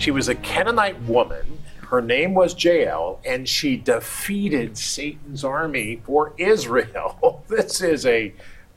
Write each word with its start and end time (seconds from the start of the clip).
She 0.00 0.10
was 0.10 0.30
a 0.30 0.34
Canaanite 0.34 0.98
woman. 1.02 1.58
Her 1.90 2.00
name 2.00 2.32
was 2.32 2.64
Jael, 2.64 3.20
and 3.22 3.46
she 3.46 3.76
defeated 3.76 4.78
Satan's 4.78 5.44
army 5.44 6.00
for 6.06 6.32
Israel. 6.38 7.44
this 7.48 7.82
is 7.82 8.06
a 8.06 8.32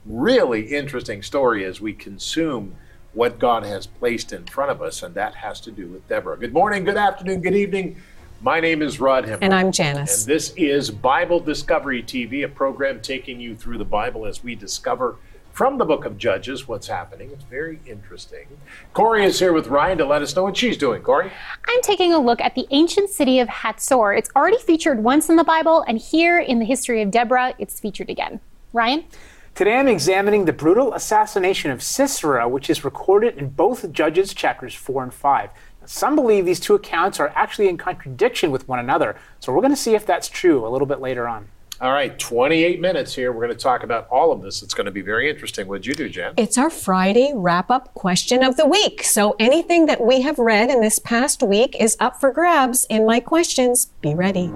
really 0.05 0.63
interesting 0.75 1.23
story 1.23 1.63
as 1.63 1.79
we 1.79 1.93
consume 1.93 2.75
what 3.13 3.39
God 3.39 3.63
has 3.63 3.87
placed 3.87 4.33
in 4.33 4.45
front 4.47 4.69
of 4.71 4.81
us, 4.81 5.01
and 5.01 5.15
that 5.15 5.33
has 5.35 5.61
to 5.61 5.71
do 5.71 5.87
with 5.87 6.05
Deborah. 6.09 6.37
Good 6.37 6.51
morning, 6.51 6.83
good 6.83 6.97
afternoon, 6.97 7.39
good 7.39 7.55
evening. 7.55 7.95
My 8.41 8.59
name 8.59 8.81
is 8.81 8.99
Rod 8.99 9.23
Hembree. 9.23 9.43
And 9.43 9.53
I'm 9.53 9.71
Janice. 9.71 10.25
And 10.25 10.35
this 10.35 10.51
is 10.57 10.91
Bible 10.91 11.39
Discovery 11.39 12.03
TV, 12.03 12.43
a 12.43 12.49
program 12.49 12.99
taking 12.99 13.39
you 13.39 13.55
through 13.55 13.77
the 13.77 13.85
Bible 13.85 14.25
as 14.25 14.43
we 14.43 14.55
discover 14.55 15.15
from 15.53 15.77
the 15.77 15.85
book 15.85 16.03
of 16.03 16.17
Judges 16.17 16.67
what's 16.67 16.87
happening. 16.87 17.29
It's 17.31 17.43
very 17.43 17.79
interesting. 17.85 18.47
Corey 18.93 19.23
is 19.23 19.37
here 19.37 19.53
with 19.53 19.67
Ryan 19.67 19.99
to 19.99 20.05
let 20.05 20.23
us 20.23 20.35
know 20.35 20.43
what 20.43 20.57
she's 20.57 20.77
doing. 20.77 21.03
Corey? 21.03 21.31
I'm 21.67 21.81
taking 21.83 22.11
a 22.11 22.19
look 22.19 22.41
at 22.41 22.55
the 22.55 22.65
ancient 22.71 23.11
city 23.11 23.39
of 23.39 23.47
Hatzor. 23.47 24.17
It's 24.17 24.31
already 24.35 24.57
featured 24.57 25.03
once 25.03 25.29
in 25.29 25.35
the 25.35 25.43
Bible, 25.43 25.85
and 25.87 25.99
here 25.99 26.39
in 26.39 26.57
the 26.57 26.65
history 26.65 27.03
of 27.03 27.11
Deborah, 27.11 27.53
it's 27.59 27.79
featured 27.79 28.09
again. 28.09 28.39
Ryan? 28.73 29.05
Today 29.53 29.75
I'm 29.75 29.87
examining 29.87 30.45
the 30.45 30.53
brutal 30.53 30.95
assassination 30.95 31.69
of 31.69 31.83
Sisera, 31.83 32.49
which 32.49 32.71
is 32.71 32.83
recorded 32.83 33.37
in 33.37 33.49
both 33.49 33.91
Judges 33.91 34.33
chapters 34.33 34.73
4 34.73 35.03
and 35.03 35.13
5. 35.13 35.49
Some 35.85 36.15
believe 36.15 36.45
these 36.45 36.59
two 36.59 36.73
accounts 36.73 37.19
are 37.19 37.31
actually 37.35 37.69
in 37.69 37.77
contradiction 37.77 38.49
with 38.49 38.67
one 38.67 38.79
another, 38.79 39.15
so 39.39 39.53
we're 39.53 39.61
going 39.61 39.69
to 39.69 39.77
see 39.77 39.93
if 39.93 40.03
that's 40.03 40.27
true 40.27 40.65
a 40.65 40.69
little 40.69 40.87
bit 40.87 40.99
later 40.99 41.27
on. 41.27 41.49
All 41.83 41.91
right, 41.91 42.17
28 42.17 42.79
minutes 42.79 43.13
here. 43.13 43.33
We're 43.33 43.45
going 43.45 43.57
to 43.57 43.61
talk 43.61 43.83
about 43.83 44.07
all 44.07 44.31
of 44.31 44.41
this. 44.41 44.63
It's 44.63 44.73
going 44.73 44.85
to 44.85 44.91
be 44.91 45.01
very 45.01 45.29
interesting. 45.29 45.67
What'd 45.67 45.85
you 45.85 45.93
do, 45.93 46.07
Jen? 46.07 46.33
It's 46.37 46.57
our 46.57 46.69
Friday 46.69 47.33
wrap 47.35 47.69
up 47.69 47.93
question 47.93 48.41
of 48.41 48.55
the 48.55 48.65
week. 48.65 49.03
So 49.03 49.35
anything 49.37 49.87
that 49.87 49.99
we 49.99 50.21
have 50.21 50.39
read 50.39 50.69
in 50.69 50.79
this 50.79 50.97
past 50.99 51.43
week 51.43 51.75
is 51.77 51.97
up 51.99 52.21
for 52.21 52.31
grabs 52.31 52.85
in 52.85 53.05
my 53.05 53.19
questions. 53.19 53.87
Be 53.99 54.15
ready. 54.15 54.47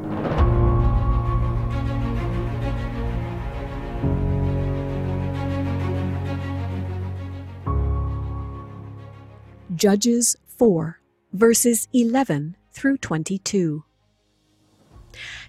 Judges 9.76 10.38
4 10.46 11.02
verses 11.34 11.90
11 11.92 12.56
through 12.72 12.98
22. 12.98 13.84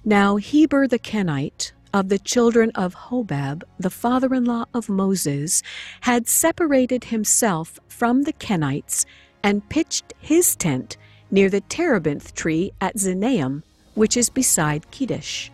Now 0.05 0.37
Heber 0.37 0.87
the 0.87 0.99
Kenite, 0.99 1.73
of 1.93 2.09
the 2.09 2.19
children 2.19 2.71
of 2.75 2.95
Hobab, 2.95 3.65
the 3.79 3.91
father 3.91 4.35
in 4.35 4.45
law 4.45 4.67
of 4.75 4.89
Moses, 4.89 5.63
had 6.03 6.29
separated 6.29 7.05
himself 7.05 7.81
from 7.89 8.23
the 8.23 8.33
Kenites 8.35 9.05
and 9.43 9.69
pitched 9.69 10.13
his 10.21 10.55
tent 10.57 10.97
near 11.31 11.49
the 11.49 11.61
terebinth 11.63 12.35
tree 12.35 12.73
at 12.81 12.97
Zaanaim, 12.97 13.63
which 13.95 14.17
is 14.17 14.31
beside 14.31 14.91
Kedesh. 14.91 15.51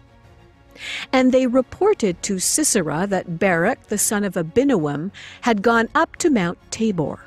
And 1.12 1.30
they 1.30 1.46
reported 1.46 2.22
to 2.24 2.38
Sisera 2.38 3.06
that 3.06 3.38
Barak 3.38 3.86
the 3.86 3.98
son 3.98 4.24
of 4.24 4.34
Abinoam 4.34 5.12
had 5.42 5.62
gone 5.62 5.88
up 5.94 6.16
to 6.16 6.30
Mount 6.30 6.58
Tabor. 6.70 7.20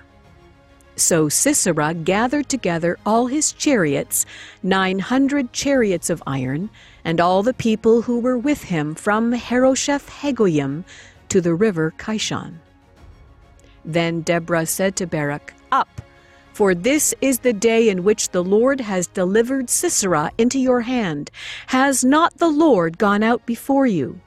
So 0.97 1.29
Sisera 1.29 1.93
gathered 1.93 2.49
together 2.49 2.97
all 3.05 3.27
his 3.27 3.53
chariots, 3.53 4.25
nine 4.63 4.97
hundred 4.97 5.53
chariots 5.53 6.09
of 6.09 6.23
iron, 6.25 6.71
and 7.05 7.21
all 7.21 7.43
the 7.43 7.53
people 7.53 8.01
who 8.01 8.19
were 8.19 8.37
with 8.37 8.63
him 8.63 8.95
from 8.95 9.31
Harosheth 9.31 10.09
Hagoyim 10.09 10.83
to 11.29 11.39
the 11.39 11.53
river 11.53 11.93
Kishon. 11.99 12.55
Then 13.85 14.21
Deborah 14.21 14.65
said 14.65 14.95
to 14.95 15.05
Barak, 15.05 15.53
Up, 15.71 16.01
for 16.53 16.73
this 16.73 17.13
is 17.21 17.39
the 17.39 17.53
day 17.53 17.89
in 17.89 18.03
which 18.03 18.29
the 18.29 18.43
Lord 18.43 18.81
has 18.81 19.05
delivered 19.05 19.69
Sisera 19.69 20.31
into 20.39 20.57
your 20.57 20.81
hand. 20.81 21.29
Has 21.67 22.03
not 22.03 22.39
the 22.39 22.49
Lord 22.49 22.97
gone 22.97 23.21
out 23.21 23.45
before 23.45 23.85
you? 23.85 24.19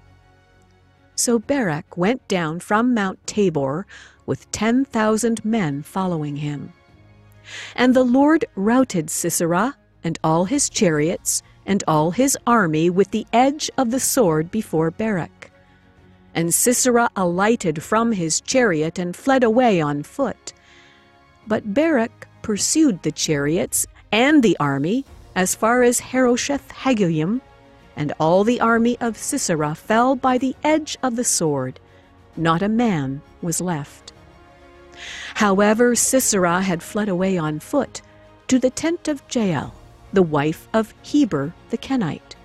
So 1.16 1.40
Barak 1.40 1.96
went 1.96 2.26
down 2.28 2.60
from 2.60 2.94
Mount 2.94 3.26
Tabor 3.26 3.86
with 4.30 4.48
10,000 4.52 5.44
men 5.44 5.82
following 5.82 6.36
him. 6.36 6.72
And 7.74 7.94
the 7.94 8.04
Lord 8.04 8.44
routed 8.54 9.10
Sisera 9.10 9.74
and 10.04 10.20
all 10.22 10.44
his 10.44 10.70
chariots 10.70 11.42
and 11.66 11.82
all 11.88 12.12
his 12.12 12.38
army 12.46 12.90
with 12.90 13.10
the 13.10 13.26
edge 13.32 13.72
of 13.76 13.90
the 13.90 13.98
sword 13.98 14.52
before 14.52 14.92
Barak. 14.92 15.50
And 16.32 16.54
Sisera 16.54 17.10
alighted 17.16 17.82
from 17.82 18.12
his 18.12 18.40
chariot 18.40 19.00
and 19.00 19.16
fled 19.16 19.42
away 19.42 19.80
on 19.80 20.04
foot. 20.04 20.52
But 21.48 21.74
Barak 21.74 22.28
pursued 22.40 23.02
the 23.02 23.10
chariots 23.10 23.84
and 24.12 24.44
the 24.44 24.56
army 24.60 25.04
as 25.34 25.56
far 25.56 25.82
as 25.82 25.98
Harosheth 25.98 26.68
Hagoyim, 26.68 27.40
and 27.96 28.12
all 28.20 28.44
the 28.44 28.60
army 28.60 28.96
of 29.00 29.16
Sisera 29.16 29.74
fell 29.74 30.14
by 30.14 30.38
the 30.38 30.54
edge 30.62 30.96
of 31.02 31.16
the 31.16 31.24
sword. 31.24 31.80
Not 32.36 32.62
a 32.62 32.68
man 32.68 33.22
was 33.42 33.60
left. 33.60 34.12
However, 35.34 35.94
Sisera 35.94 36.62
had 36.62 36.82
fled 36.82 37.08
away 37.08 37.38
on 37.38 37.60
foot 37.60 38.02
to 38.48 38.58
the 38.58 38.70
tent 38.70 39.08
of 39.08 39.22
Jael, 39.30 39.74
the 40.12 40.22
wife 40.22 40.68
of 40.72 40.94
Heber 41.02 41.54
the 41.70 41.76
Kenite. 41.76 42.36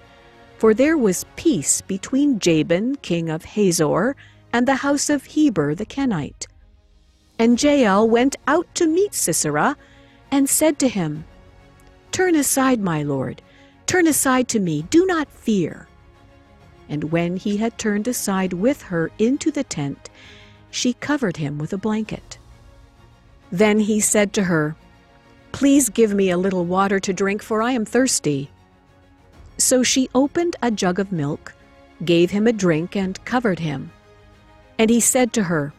For 0.57 0.73
there 0.73 0.97
was 0.97 1.25
peace 1.35 1.81
between 1.81 2.39
Jabin, 2.39 2.95
king 2.97 3.29
of 3.29 3.43
Hazor, 3.43 4.15
and 4.53 4.67
the 4.67 4.75
house 4.75 5.09
of 5.09 5.25
Heber 5.25 5.75
the 5.75 5.85
Kenite. 5.85 6.47
And 7.37 7.61
Jael 7.61 8.07
went 8.07 8.37
out 8.47 8.73
to 8.75 8.87
meet 8.87 9.13
Sisera, 9.13 9.75
and 10.31 10.49
said 10.49 10.79
to 10.79 10.87
him, 10.87 11.25
Turn 12.11 12.35
aside, 12.35 12.79
my 12.79 13.03
lord, 13.03 13.41
turn 13.85 14.07
aside 14.07 14.47
to 14.49 14.59
me, 14.59 14.83
do 14.83 15.05
not 15.05 15.27
fear. 15.29 15.87
And 16.87 17.11
when 17.11 17.37
he 17.37 17.57
had 17.57 17.77
turned 17.77 18.07
aside 18.07 18.53
with 18.53 18.83
her 18.83 19.11
into 19.19 19.51
the 19.51 19.63
tent, 19.63 20.09
she 20.71 20.93
covered 20.93 21.37
him 21.37 21.57
with 21.57 21.73
a 21.73 21.77
blanket. 21.77 22.37
Then 23.51 23.79
he 23.79 23.99
said 23.99 24.33
to 24.33 24.43
her, 24.43 24.75
Please 25.51 25.89
give 25.89 26.13
me 26.13 26.29
a 26.29 26.37
little 26.37 26.65
water 26.65 26.99
to 26.99 27.13
drink, 27.13 27.41
for 27.41 27.61
I 27.61 27.71
am 27.71 27.85
thirsty. 27.85 28.49
So 29.57 29.83
she 29.83 30.09
opened 30.13 30.55
a 30.61 30.71
jug 30.71 30.99
of 30.99 31.11
milk, 31.11 31.53
gave 32.03 32.31
him 32.31 32.47
a 32.47 32.53
drink, 32.53 32.95
and 32.95 33.23
covered 33.23 33.59
him. 33.59 33.91
And 34.77 34.89
he 34.89 34.99
said 34.99 35.31
to 35.33 35.43
her, 35.43 35.73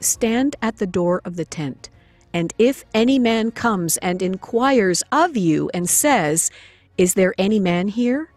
Stand 0.00 0.56
at 0.60 0.78
the 0.78 0.86
door 0.86 1.22
of 1.24 1.36
the 1.36 1.44
tent, 1.44 1.88
and 2.32 2.52
if 2.58 2.84
any 2.92 3.18
man 3.18 3.50
comes 3.52 3.96
and 3.98 4.20
inquires 4.20 5.02
of 5.12 5.36
you 5.36 5.70
and 5.72 5.88
says, 5.88 6.50
Is 6.98 7.14
there 7.14 7.34
any 7.38 7.60
man 7.60 7.88
here? 7.88 8.30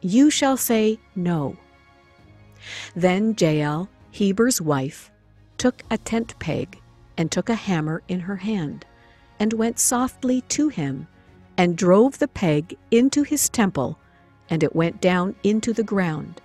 You 0.00 0.30
shall 0.30 0.56
say, 0.56 1.00
No. 1.16 1.56
Then 2.94 3.34
Jael, 3.38 3.88
Heber's 4.12 4.60
wife, 4.60 5.10
took 5.58 5.82
a 5.90 5.98
tent 5.98 6.38
peg 6.38 6.81
and 7.16 7.30
took 7.30 7.48
a 7.48 7.54
hammer 7.54 8.02
in 8.08 8.20
her 8.20 8.36
hand, 8.36 8.84
and 9.38 9.52
went 9.52 9.78
softly 9.78 10.40
to 10.42 10.68
him, 10.68 11.06
and 11.56 11.76
drove 11.76 12.18
the 12.18 12.28
peg 12.28 12.76
into 12.90 13.22
his 13.22 13.48
temple, 13.48 13.98
and 14.48 14.62
it 14.62 14.74
went 14.74 15.00
down 15.00 15.34
into 15.42 15.72
the 15.72 15.82
ground, 15.82 16.40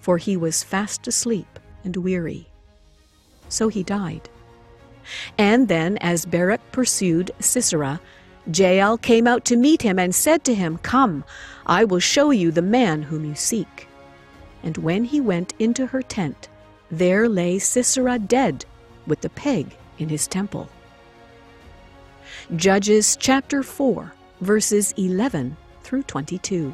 for 0.00 0.18
he 0.18 0.36
was 0.36 0.62
fast 0.62 1.06
asleep 1.06 1.58
and 1.84 1.96
weary. 1.96 2.48
So 3.48 3.68
he 3.68 3.82
died. 3.82 4.28
And 5.38 5.68
then, 5.68 5.96
as 5.98 6.26
Barak 6.26 6.60
pursued 6.72 7.30
Sisera, 7.40 8.00
Jael 8.52 8.98
came 8.98 9.26
out 9.26 9.44
to 9.46 9.56
meet 9.56 9.82
him 9.82 9.98
and 9.98 10.14
said 10.14 10.44
to 10.44 10.54
him, 10.54 10.78
Come, 10.78 11.24
I 11.66 11.84
will 11.84 12.00
show 12.00 12.30
you 12.30 12.50
the 12.50 12.62
man 12.62 13.02
whom 13.02 13.24
you 13.24 13.34
seek. 13.34 13.88
And 14.62 14.76
when 14.78 15.04
he 15.04 15.20
went 15.20 15.54
into 15.58 15.86
her 15.86 16.02
tent, 16.02 16.48
there 16.90 17.28
lay 17.28 17.58
Sisera 17.58 18.18
dead, 18.18 18.64
with 19.06 19.20
the 19.20 19.30
peg 19.30 19.76
in 19.98 20.08
his 20.08 20.26
temple. 20.26 20.68
Judges 22.56 23.16
chapter 23.16 23.62
4, 23.62 24.12
verses 24.40 24.92
11 24.96 25.56
through 25.82 26.02
22. 26.04 26.72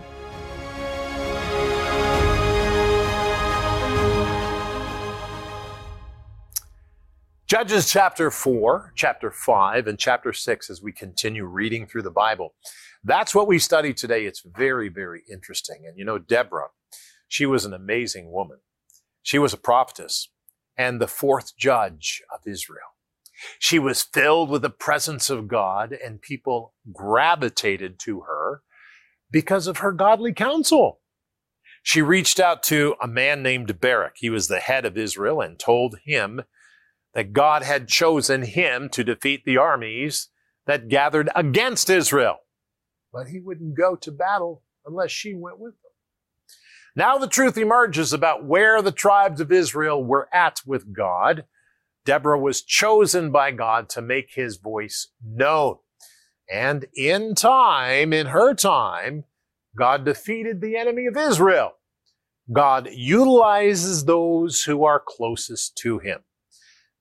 Judges 7.47 7.91
chapter 7.91 8.31
4, 8.31 8.93
chapter 8.97 9.31
5, 9.31 9.87
and 9.87 9.99
chapter 9.99 10.33
6 10.33 10.71
as 10.71 10.83
we 10.83 10.93
continue 10.93 11.45
reading 11.45 11.87
through 11.87 12.03
the 12.03 12.11
Bible. 12.11 12.55
That's 13.05 13.35
what 13.35 13.47
we 13.47 13.59
study 13.59 13.93
today. 13.93 14.25
It's 14.25 14.41
very, 14.41 14.89
very 14.89 15.23
interesting. 15.31 15.85
And 15.87 15.99
you 15.99 16.05
know, 16.05 16.19
Deborah, 16.19 16.69
she 17.29 17.47
was 17.47 17.65
an 17.65 17.75
amazing 17.75 18.33
woman. 18.33 18.59
She 19.23 19.39
was 19.39 19.53
a 19.53 19.59
prophetess 19.59 20.31
and 20.77 21.01
the 21.01 21.07
fourth 21.07 21.57
judge 21.57 22.23
of 22.33 22.41
Israel. 22.47 22.94
She 23.59 23.79
was 23.79 24.03
filled 24.03 24.51
with 24.51 24.63
the 24.63 24.71
presence 24.71 25.31
of 25.31 25.49
God, 25.49 25.93
and 25.93 26.23
people 26.23 26.75
gravitated 26.93 27.99
to 28.01 28.23
her 28.23 28.63
because 29.31 29.67
of 29.67 29.79
her 29.79 29.93
godly 29.93 30.33
counsel. 30.33 31.01
She 31.83 32.01
reached 32.03 32.41
out 32.41 32.63
to 32.65 32.95
a 33.03 33.09
man 33.09 33.43
named 33.43 33.81
Barak. 33.81 34.15
He 34.17 34.31
was 34.31 34.49
the 34.49 34.61
head 34.61 34.85
of 34.87 34.97
Israel 34.97 35.41
and 35.41 35.59
told 35.59 35.97
him 36.05 36.43
that 37.15 37.33
God 37.33 37.63
had 37.63 37.89
chosen 37.89 38.43
him 38.43 38.89
to 38.91 39.05
defeat 39.05 39.45
the 39.45 39.59
armies 39.59 40.29
that 40.67 40.89
gathered 40.89 41.29
against 41.37 41.91
Israel. 41.91 42.39
but 43.13 43.29
he 43.29 43.41
wouldn't 43.41 43.77
go 43.77 43.97
to 43.97 44.11
battle 44.11 44.63
unless 44.87 45.11
she 45.11 45.35
went 45.35 45.59
with 45.59 45.75
him. 45.75 45.91
Now 46.97 47.19
the 47.19 47.29
truth 47.29 47.57
emerges 47.59 48.13
about 48.13 48.45
where 48.45 48.83
the 48.83 48.93
tribes 48.93 49.41
of 49.41 49.53
Israel 49.53 50.03
were 50.05 50.29
at 50.33 50.61
with 50.67 50.93
God. 50.95 51.45
Deborah 52.05 52.39
was 52.39 52.63
chosen 52.63 53.31
by 53.31 53.51
God 53.51 53.89
to 53.91 54.03
make 54.03 54.33
his 54.35 54.57
voice 54.57 55.09
known. 55.25 55.77
And 56.51 56.87
in 56.95 57.35
time, 57.35 58.13
in 58.13 58.27
her 58.27 58.55
time, 58.55 59.25
God 59.77 60.05
defeated 60.05 60.61
the 60.61 60.77
enemy 60.77 61.07
of 61.07 61.17
Israel. 61.17 61.73
God 62.53 62.91
utilizes 62.93 64.05
those 64.05 64.63
who 64.65 64.85
are 64.85 65.03
closest 65.05 65.77
to 65.79 65.99
him. 65.99 66.21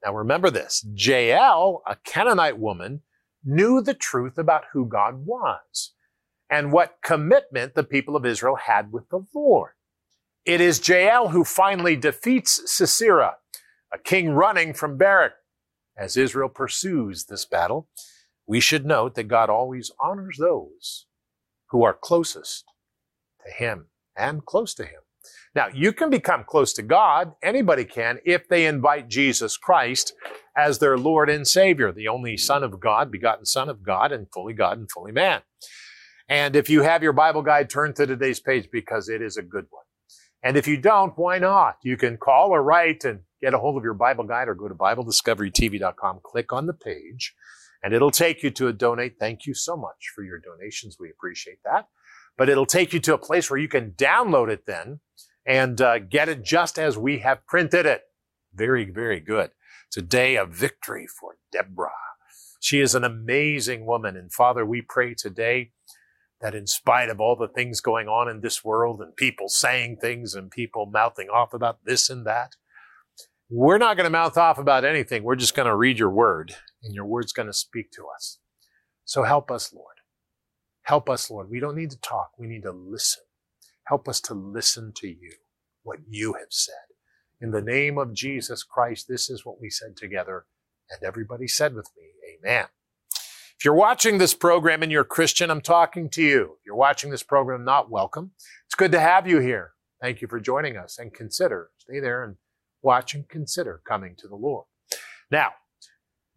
Now 0.06 0.16
remember 0.16 0.50
this 0.50 0.86
Jael, 0.96 1.82
a 1.86 1.98
Canaanite 1.98 2.58
woman, 2.58 3.02
knew 3.44 3.82
the 3.82 3.94
truth 3.94 4.38
about 4.38 4.64
who 4.72 4.86
God 4.86 5.26
was 5.26 5.94
and 6.50 6.72
what 6.72 7.00
commitment 7.04 7.76
the 7.76 7.84
people 7.84 8.16
of 8.16 8.26
Israel 8.26 8.56
had 8.56 8.92
with 8.92 9.10
the 9.10 9.26
Lord. 9.34 9.72
It 10.46 10.62
is 10.62 10.88
Jael 10.88 11.30
who 11.30 11.44
finally 11.44 11.96
defeats 11.96 12.62
Sisera, 12.72 13.38
a 13.94 13.98
king 13.98 14.32
running 14.32 14.74
from 14.74 14.98
Barak. 14.98 15.34
As 15.96 16.18
Israel 16.18 16.50
pursues 16.50 17.26
this 17.26 17.46
battle, 17.46 17.88
we 18.48 18.60
should 18.60 18.86
note 18.86 19.16
that 19.16 19.28
God 19.28 19.50
always 19.50 19.92
honors 20.00 20.38
those 20.40 21.06
who 21.70 21.84
are 21.84 21.94
closest 21.94 22.66
to 23.46 23.52
Him 23.52 23.88
and 24.18 24.46
close 24.46 24.74
to 24.76 24.84
Him. 24.84 25.02
Now, 25.56 25.68
you 25.68 25.94
can 25.94 26.10
become 26.10 26.44
close 26.44 26.74
to 26.74 26.82
God, 26.82 27.34
anybody 27.44 27.86
can, 27.86 28.18
if 28.26 28.48
they 28.50 28.66
invite 28.66 29.08
Jesus 29.08 29.56
Christ 29.56 30.14
as 30.58 30.80
their 30.80 30.98
Lord 30.98 31.30
and 31.30 31.48
Savior, 31.48 31.92
the 31.92 32.08
only 32.08 32.38
Son 32.38 32.64
of 32.64 32.80
God, 32.80 33.12
begotten 33.12 33.46
Son 33.46 33.70
of 33.70 33.84
God, 33.84 34.12
and 34.12 34.28
fully 34.34 34.54
God 34.54 34.80
and 34.80 34.90
fully 34.90 35.12
man. 35.12 35.42
And 36.28 36.56
if 36.56 36.70
you 36.70 36.82
have 36.82 37.04
your 37.04 37.14
Bible 37.14 37.44
guide, 37.44 37.70
turn 37.70 37.94
to 37.94 38.08
today's 38.08 38.40
page 38.40 38.70
because 38.72 39.10
it 39.10 39.22
is 39.22 39.38
a 39.38 39.44
good 39.44 39.68
one. 39.70 39.84
And 40.42 40.58
if 40.58 40.68
you 40.68 40.78
don't, 40.78 41.18
why 41.18 41.38
not? 41.38 41.78
You 41.84 41.98
can 41.98 42.18
call 42.18 42.50
or 42.50 42.64
write 42.64 43.06
and 43.06 43.22
get 43.44 43.54
a 43.54 43.60
hold 43.60 43.78
of 43.78 43.84
your 43.84 43.94
Bible 43.94 44.24
guide 44.24 44.48
or 44.48 44.56
go 44.56 44.70
to 44.70 44.74
BibleDiscoveryTV.com, 44.76 46.22
click 46.24 46.54
on 46.54 46.66
the 46.66 46.74
page, 46.74 47.36
and 47.84 47.94
it'll 47.94 48.10
take 48.10 48.42
you 48.42 48.50
to 48.52 48.70
a 48.70 48.74
donate. 48.74 49.16
Thank 49.20 49.46
you 49.46 49.54
so 49.54 49.76
much 49.76 50.12
for 50.16 50.24
your 50.24 50.40
donations. 50.40 50.96
We 50.98 51.10
appreciate 51.10 51.60
that. 51.66 51.88
But 52.38 52.48
it'll 52.48 52.66
take 52.66 52.94
you 52.94 53.00
to 53.02 53.14
a 53.14 53.18
place 53.18 53.50
where 53.50 53.60
you 53.60 53.68
can 53.68 53.92
download 53.92 54.50
it 54.50 54.66
then 54.66 55.02
and 55.46 55.80
uh, 55.82 56.00
get 56.00 56.30
it 56.30 56.42
just 56.44 56.80
as 56.80 56.98
we 56.98 57.20
have 57.20 57.46
printed 57.46 57.86
it. 57.86 58.04
Very, 58.56 58.90
very 58.90 59.20
good. 59.20 59.52
Today, 59.92 60.38
a 60.38 60.46
victory 60.46 61.06
for 61.06 61.36
Deborah. 61.52 61.92
She 62.62 62.80
is 62.80 62.96
an 62.96 63.04
amazing 63.04 63.86
woman. 63.86 64.16
And 64.16 64.32
Father, 64.32 64.66
we 64.66 64.82
pray 64.82 65.16
today 65.16 65.72
that 66.40 66.56
in 66.56 66.66
spite 66.66 67.10
of 67.10 67.20
all 67.20 67.36
the 67.36 67.50
things 67.50 67.82
going 67.82 68.08
on 68.08 68.30
in 68.30 68.40
this 68.40 68.64
world 68.64 69.02
and 69.02 69.16
people 69.18 69.50
saying 69.50 69.98
things 69.98 70.34
and 70.34 70.50
people 70.50 70.86
mouthing 70.86 71.28
off 71.28 71.54
about 71.54 71.80
this 71.84 72.10
and 72.10 72.26
that, 72.26 72.56
we're 73.56 73.78
not 73.78 73.96
going 73.96 74.06
to 74.06 74.10
mouth 74.10 74.36
off 74.36 74.58
about 74.58 74.84
anything. 74.84 75.22
We're 75.24 75.36
just 75.36 75.54
going 75.54 75.68
to 75.68 75.76
read 75.76 76.00
your 76.00 76.10
word 76.10 76.56
and 76.84 76.96
your 76.96 77.06
word's 77.06 77.34
going 77.34 77.46
to 77.46 77.54
speak 77.54 77.92
to 77.92 78.08
us. 78.08 78.40
So 79.06 79.22
help 79.22 79.52
us, 79.52 79.72
Lord. 79.72 79.98
Help 80.82 81.08
us, 81.08 81.30
Lord. 81.30 81.52
We 81.52 81.60
don't 81.60 81.76
need 81.76 81.92
to 81.92 82.00
talk. 82.00 82.32
We 82.40 82.48
need 82.48 82.64
to 82.64 82.72
listen. 82.72 83.22
Help 83.84 84.08
us 84.10 84.20
to 84.22 84.34
listen 84.34 84.92
to 84.96 85.08
you, 85.08 85.34
what 85.84 86.00
you 86.10 86.34
have 86.34 86.48
said. 86.50 86.74
In 87.42 87.52
the 87.52 87.62
name 87.62 88.00
of 88.00 88.16
Jesus 88.16 88.64
Christ, 88.64 89.08
this 89.08 89.30
is 89.30 89.46
what 89.46 89.62
we 89.62 89.70
said 89.70 89.96
together. 89.96 90.46
And 90.90 91.04
everybody 91.04 91.48
said 91.48 91.76
with 91.76 91.90
me, 91.96 92.08
Amen. 92.36 92.66
If 93.12 93.64
you're 93.64 93.76
watching 93.76 94.18
this 94.18 94.34
program 94.34 94.82
and 94.82 94.92
you're 94.92 95.04
a 95.04 95.06
Christian, 95.06 95.52
I'm 95.52 95.62
talking 95.62 96.10
to 96.10 96.24
you. 96.24 96.58
If 96.60 96.66
you're 96.66 96.76
watching 96.76 97.12
this 97.12 97.24
program, 97.24 97.64
not 97.64 97.92
welcome. 97.92 98.32
It's 98.66 98.76
good 98.76 98.92
to 98.94 99.00
have 99.00 99.28
you 99.28 99.38
here. 99.40 99.74
Thank 100.02 100.22
you 100.22 100.28
for 100.28 100.40
joining 100.40 100.76
us 100.76 100.98
and 100.98 101.14
consider, 101.14 101.70
stay 101.78 102.00
there 102.00 102.24
and 102.24 102.36
watch 102.84 103.14
and 103.16 103.28
consider 103.28 103.82
coming 103.88 104.16
to 104.18 104.28
the 104.28 104.36
Lord. 104.36 104.66
Now, 105.32 105.54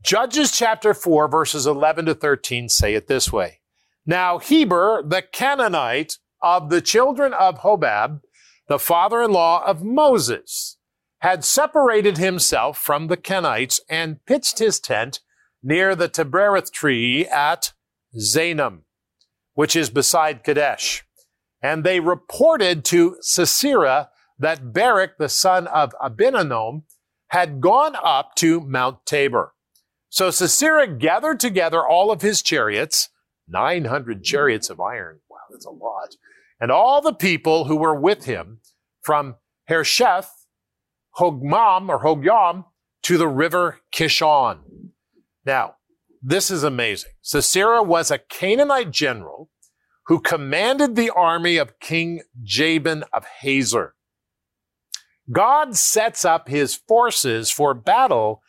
Judges 0.03 0.53
chapter 0.53 0.95
4, 0.95 1.29
verses 1.29 1.67
11 1.67 2.07
to 2.07 2.15
13 2.15 2.69
say 2.69 2.95
it 2.95 3.09
this 3.09 3.33
way. 3.33 3.61
Now, 4.05 4.39
Heber, 4.39 5.03
the 5.05 5.23
Canaanite 5.23 6.19
of 6.41 6.71
the 6.71 6.81
children 6.81 7.33
of 7.33 7.61
Hobab, 7.61 8.21
the 8.69 8.79
father-in-law 8.79 9.65
of 9.67 9.83
Moses, 9.83 10.77
had 11.21 11.45
separated 11.45 12.19
himself 12.19 12.79
from 12.79 13.09
the 13.09 13.17
Kenites 13.17 13.81
and 13.89 14.25
pitched 14.27 14.59
his 14.59 14.79
tent 14.79 15.21
near 15.63 15.97
the 15.97 16.09
Tebereth 16.09 16.71
tree 16.71 17.27
at 17.27 17.73
Zaanannim, 18.17 18.83
which 19.55 19.75
is 19.75 19.91
beside 19.91 20.45
Kadesh. 20.45 21.05
And 21.61 21.83
they 21.83 21.99
reported 21.99 22.85
to 22.87 23.17
Sisera 23.23 24.11
that 24.39 24.73
Barak, 24.73 25.19
the 25.19 25.29
son 25.29 25.67
of 25.69 25.95
Abinoam, 26.03 26.83
had 27.29 27.61
gone 27.61 27.97
up 28.03 28.35
to 28.37 28.61
Mount 28.61 29.05
Tabor. 29.07 29.55
So 30.09 30.31
Sisera 30.31 30.87
gathered 30.87 31.41
together 31.41 31.87
all 31.87 32.11
of 32.11 32.23
his 32.23 32.43
chariots, 32.43 33.09
900 33.49 34.23
chariots 34.23 34.71
of 34.71 34.81
iron. 34.81 35.21
Wow, 35.29 35.39
that's 35.51 35.67
a 35.67 35.71
lot. 35.71 36.17
And 36.61 36.71
all 36.71 37.01
the 37.01 37.13
people 37.13 37.65
who 37.65 37.77
were 37.77 37.99
with 37.99 38.25
him 38.25 38.61
from 39.03 39.37
Harosheth, 39.69 40.31
Hogmam 41.19 41.89
or 41.89 42.03
Hogyam 42.03 42.65
to 43.03 43.19
the 43.19 43.29
river 43.29 43.81
Kishon. 43.95 44.61
Now, 45.45 45.77
this 46.23 46.51
is 46.51 46.63
amazing. 46.63 47.13
Sisera 47.23 47.83
was 47.83 48.11
a 48.11 48.19
Canaanite 48.19 48.91
general 48.91 49.51
who 50.07 50.21
commanded 50.21 50.95
the 50.95 51.11
army 51.11 51.57
of 51.57 51.79
King 51.81 52.23
Jabin 52.43 53.05
of 53.13 53.25
Hazor. 53.41 53.96
God 55.31 55.77
sets 55.77 56.25
up 56.25 56.49
his 56.49 56.75
forces 56.75 57.51
for 57.51 57.75
battle 57.75 58.43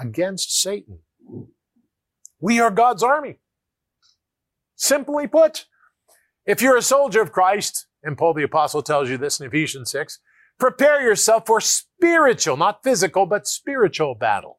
against 0.00 0.60
Satan. 0.60 1.00
We 2.40 2.60
are 2.60 2.70
God's 2.70 3.02
army. 3.02 3.38
Simply 4.76 5.26
put, 5.26 5.66
if 6.44 6.60
you're 6.60 6.76
a 6.76 6.82
soldier 6.82 7.22
of 7.22 7.32
Christ, 7.32 7.86
and 8.02 8.16
Paul 8.16 8.34
the 8.34 8.42
Apostle 8.42 8.82
tells 8.82 9.08
you 9.08 9.16
this 9.16 9.40
in 9.40 9.46
Ephesians 9.46 9.90
6, 9.90 10.20
prepare 10.58 11.02
yourself 11.02 11.46
for 11.46 11.60
spiritual, 11.60 12.56
not 12.56 12.84
physical, 12.84 13.26
but 13.26 13.48
spiritual 13.48 14.14
battle. 14.14 14.58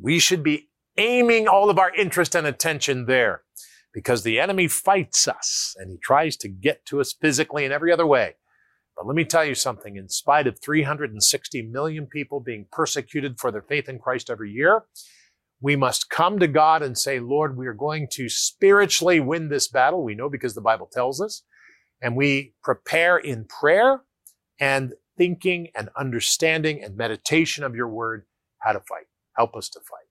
We 0.00 0.18
should 0.18 0.42
be 0.42 0.68
aiming 0.98 1.48
all 1.48 1.70
of 1.70 1.78
our 1.78 1.94
interest 1.94 2.34
and 2.34 2.46
attention 2.46 3.06
there 3.06 3.42
because 3.92 4.22
the 4.22 4.38
enemy 4.38 4.68
fights 4.68 5.26
us 5.26 5.74
and 5.78 5.90
he 5.90 5.96
tries 5.98 6.36
to 6.36 6.48
get 6.48 6.84
to 6.86 7.00
us 7.00 7.14
physically 7.14 7.64
in 7.64 7.72
every 7.72 7.90
other 7.90 8.06
way. 8.06 8.36
But 8.96 9.06
let 9.06 9.14
me 9.14 9.24
tell 9.24 9.44
you 9.44 9.54
something. 9.54 9.96
In 9.96 10.08
spite 10.08 10.46
of 10.46 10.58
360 10.58 11.62
million 11.62 12.06
people 12.06 12.40
being 12.40 12.66
persecuted 12.72 13.38
for 13.38 13.52
their 13.52 13.62
faith 13.62 13.88
in 13.88 13.98
Christ 13.98 14.30
every 14.30 14.50
year, 14.50 14.84
we 15.60 15.76
must 15.76 16.10
come 16.10 16.38
to 16.38 16.48
God 16.48 16.82
and 16.82 16.96
say, 16.96 17.20
Lord, 17.20 17.56
we 17.56 17.66
are 17.66 17.74
going 17.74 18.08
to 18.12 18.28
spiritually 18.28 19.20
win 19.20 19.48
this 19.48 19.68
battle. 19.68 20.02
We 20.02 20.14
know 20.14 20.30
because 20.30 20.54
the 20.54 20.60
Bible 20.60 20.88
tells 20.90 21.20
us. 21.20 21.42
And 22.00 22.16
we 22.16 22.54
prepare 22.62 23.16
in 23.16 23.44
prayer 23.44 24.02
and 24.60 24.92
thinking 25.16 25.68
and 25.74 25.88
understanding 25.96 26.82
and 26.82 26.96
meditation 26.96 27.64
of 27.64 27.74
your 27.74 27.88
word 27.88 28.26
how 28.58 28.72
to 28.72 28.80
fight. 28.80 29.06
Help 29.36 29.56
us 29.56 29.68
to 29.70 29.80
fight. 29.80 30.06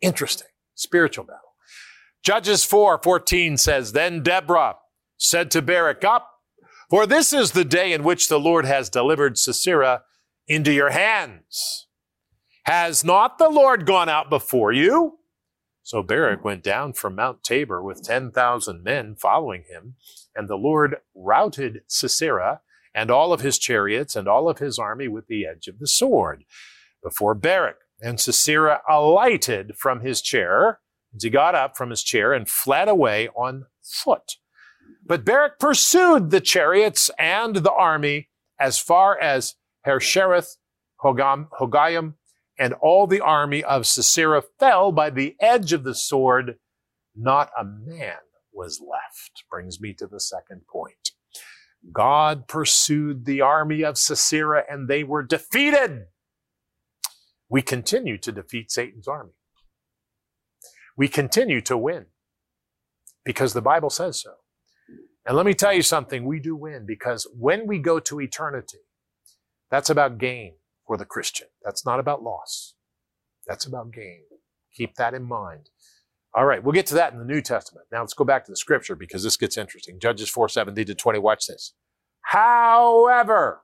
Interesting. 0.00 0.48
Spiritual 0.74 1.24
battle. 1.24 1.54
Judges 2.22 2.64
4 2.64 3.00
14 3.02 3.56
says, 3.56 3.92
Then 3.92 4.22
Deborah 4.22 4.76
said 5.16 5.50
to 5.52 5.62
Barak, 5.62 6.04
Up, 6.04 6.28
for 6.90 7.06
this 7.06 7.32
is 7.32 7.52
the 7.52 7.64
day 7.64 7.92
in 7.92 8.02
which 8.02 8.28
the 8.28 8.40
Lord 8.40 8.64
has 8.64 8.88
delivered 8.88 9.38
Sisera 9.38 10.02
into 10.46 10.72
your 10.72 10.90
hands. 10.90 11.86
Has 12.64 13.04
not 13.04 13.38
the 13.38 13.48
Lord 13.48 13.86
gone 13.86 14.08
out 14.08 14.28
before 14.28 14.72
you? 14.72 15.18
So 15.82 16.02
Barak 16.02 16.44
went 16.44 16.64
down 16.64 16.94
from 16.94 17.14
Mount 17.14 17.44
Tabor 17.44 17.80
with 17.80 18.02
10,000 18.02 18.82
men 18.82 19.14
following 19.14 19.64
him, 19.68 19.94
and 20.34 20.48
the 20.48 20.56
Lord 20.56 20.96
routed 21.14 21.82
Sisera 21.86 22.60
and 22.92 23.10
all 23.10 23.32
of 23.32 23.40
his 23.40 23.56
chariots 23.58 24.16
and 24.16 24.26
all 24.26 24.48
of 24.48 24.58
his 24.58 24.80
army 24.80 25.06
with 25.06 25.28
the 25.28 25.46
edge 25.46 25.68
of 25.68 25.78
the 25.78 25.86
sword 25.86 26.44
before 27.04 27.34
Barak. 27.34 27.76
And 28.00 28.18
Sisera 28.18 28.80
alighted 28.88 29.76
from 29.76 30.00
his 30.00 30.20
chair, 30.20 30.80
as 31.14 31.22
he 31.22 31.30
got 31.30 31.54
up 31.54 31.76
from 31.76 31.90
his 31.90 32.02
chair 32.02 32.32
and 32.32 32.48
fled 32.48 32.88
away 32.88 33.28
on 33.36 33.66
foot. 33.80 34.38
But 35.06 35.24
Barak 35.24 35.58
pursued 35.58 36.30
the 36.30 36.40
chariots 36.40 37.10
and 37.18 37.56
the 37.56 37.72
army 37.72 38.28
as 38.58 38.78
far 38.78 39.18
as 39.18 39.54
Harosheth, 39.86 40.56
Hogam, 41.02 41.48
Hogayim, 41.60 42.14
and 42.58 42.72
all 42.74 43.06
the 43.06 43.20
army 43.20 43.62
of 43.62 43.86
Sisera 43.86 44.42
fell 44.58 44.90
by 44.90 45.10
the 45.10 45.36
edge 45.40 45.72
of 45.72 45.84
the 45.84 45.94
sword. 45.94 46.56
Not 47.14 47.50
a 47.58 47.64
man 47.64 48.16
was 48.52 48.80
left. 48.80 49.44
Brings 49.50 49.80
me 49.80 49.92
to 49.94 50.06
the 50.06 50.20
second 50.20 50.62
point. 50.66 51.10
God 51.92 52.48
pursued 52.48 53.26
the 53.26 53.42
army 53.42 53.82
of 53.84 53.98
Sisera 53.98 54.64
and 54.68 54.88
they 54.88 55.04
were 55.04 55.22
defeated 55.22 56.06
we 57.48 57.62
continue 57.62 58.18
to 58.18 58.32
defeat 58.32 58.70
Satan's 58.70 59.06
army. 59.06 59.32
We 60.96 61.08
continue 61.08 61.60
to 61.62 61.76
win 61.76 62.06
because 63.24 63.52
the 63.52 63.62
Bible 63.62 63.90
says 63.90 64.20
so. 64.20 64.34
And 65.26 65.36
let 65.36 65.44
me 65.44 65.54
tell 65.54 65.72
you 65.72 65.82
something, 65.82 66.24
we 66.24 66.38
do 66.38 66.54
win 66.54 66.86
because 66.86 67.26
when 67.36 67.66
we 67.66 67.78
go 67.78 67.98
to 67.98 68.20
eternity, 68.20 68.78
that's 69.70 69.90
about 69.90 70.18
gain 70.18 70.54
for 70.86 70.96
the 70.96 71.04
Christian. 71.04 71.48
That's 71.64 71.84
not 71.84 71.98
about 71.98 72.22
loss. 72.22 72.74
That's 73.46 73.66
about 73.66 73.92
gain. 73.92 74.22
Keep 74.74 74.94
that 74.94 75.14
in 75.14 75.24
mind. 75.24 75.70
All 76.32 76.44
right, 76.44 76.62
we'll 76.62 76.74
get 76.74 76.86
to 76.86 76.94
that 76.94 77.12
in 77.12 77.18
the 77.18 77.24
New 77.24 77.40
Testament. 77.40 77.86
Now 77.90 78.00
let's 78.00 78.14
go 78.14 78.24
back 78.24 78.44
to 78.44 78.52
the 78.52 78.56
scripture 78.56 78.94
because 78.94 79.24
this 79.24 79.36
gets 79.36 79.56
interesting. 79.56 79.98
Judges 79.98 80.28
4 80.28 80.48
17 80.48 80.86
to 80.86 80.94
20. 80.94 81.18
Watch 81.18 81.46
this. 81.46 81.72
However, 82.20 83.62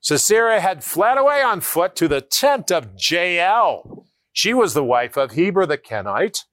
Sisera 0.00 0.60
had 0.60 0.84
fled 0.84 1.18
away 1.18 1.42
on 1.42 1.60
foot 1.60 1.96
to 1.96 2.08
the 2.08 2.20
tent 2.20 2.70
of 2.70 2.90
Jael. 2.96 4.06
She 4.32 4.54
was 4.54 4.74
the 4.74 4.84
wife 4.84 5.16
of 5.16 5.32
Heber 5.32 5.66
the 5.66 5.76
Kenite. 5.76 6.44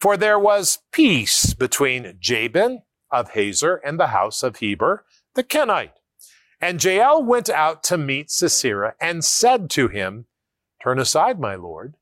For 0.00 0.16
there 0.16 0.38
was 0.38 0.78
peace 0.92 1.52
between 1.52 2.16
Jabin 2.20 2.82
of 3.10 3.30
Hazor 3.30 3.76
and 3.76 3.98
the 3.98 4.08
house 4.08 4.42
of 4.42 4.56
Heber 4.56 5.04
the 5.34 5.42
Kenite. 5.42 5.92
And 6.60 6.82
Jael 6.82 7.22
went 7.22 7.48
out 7.48 7.82
to 7.84 7.96
meet 7.96 8.30
Sisera 8.30 8.94
and 9.00 9.24
said 9.24 9.70
to 9.70 9.88
him, 9.88 10.26
Turn 10.82 10.98
aside, 10.98 11.38
my 11.38 11.54
lord. 11.54 11.94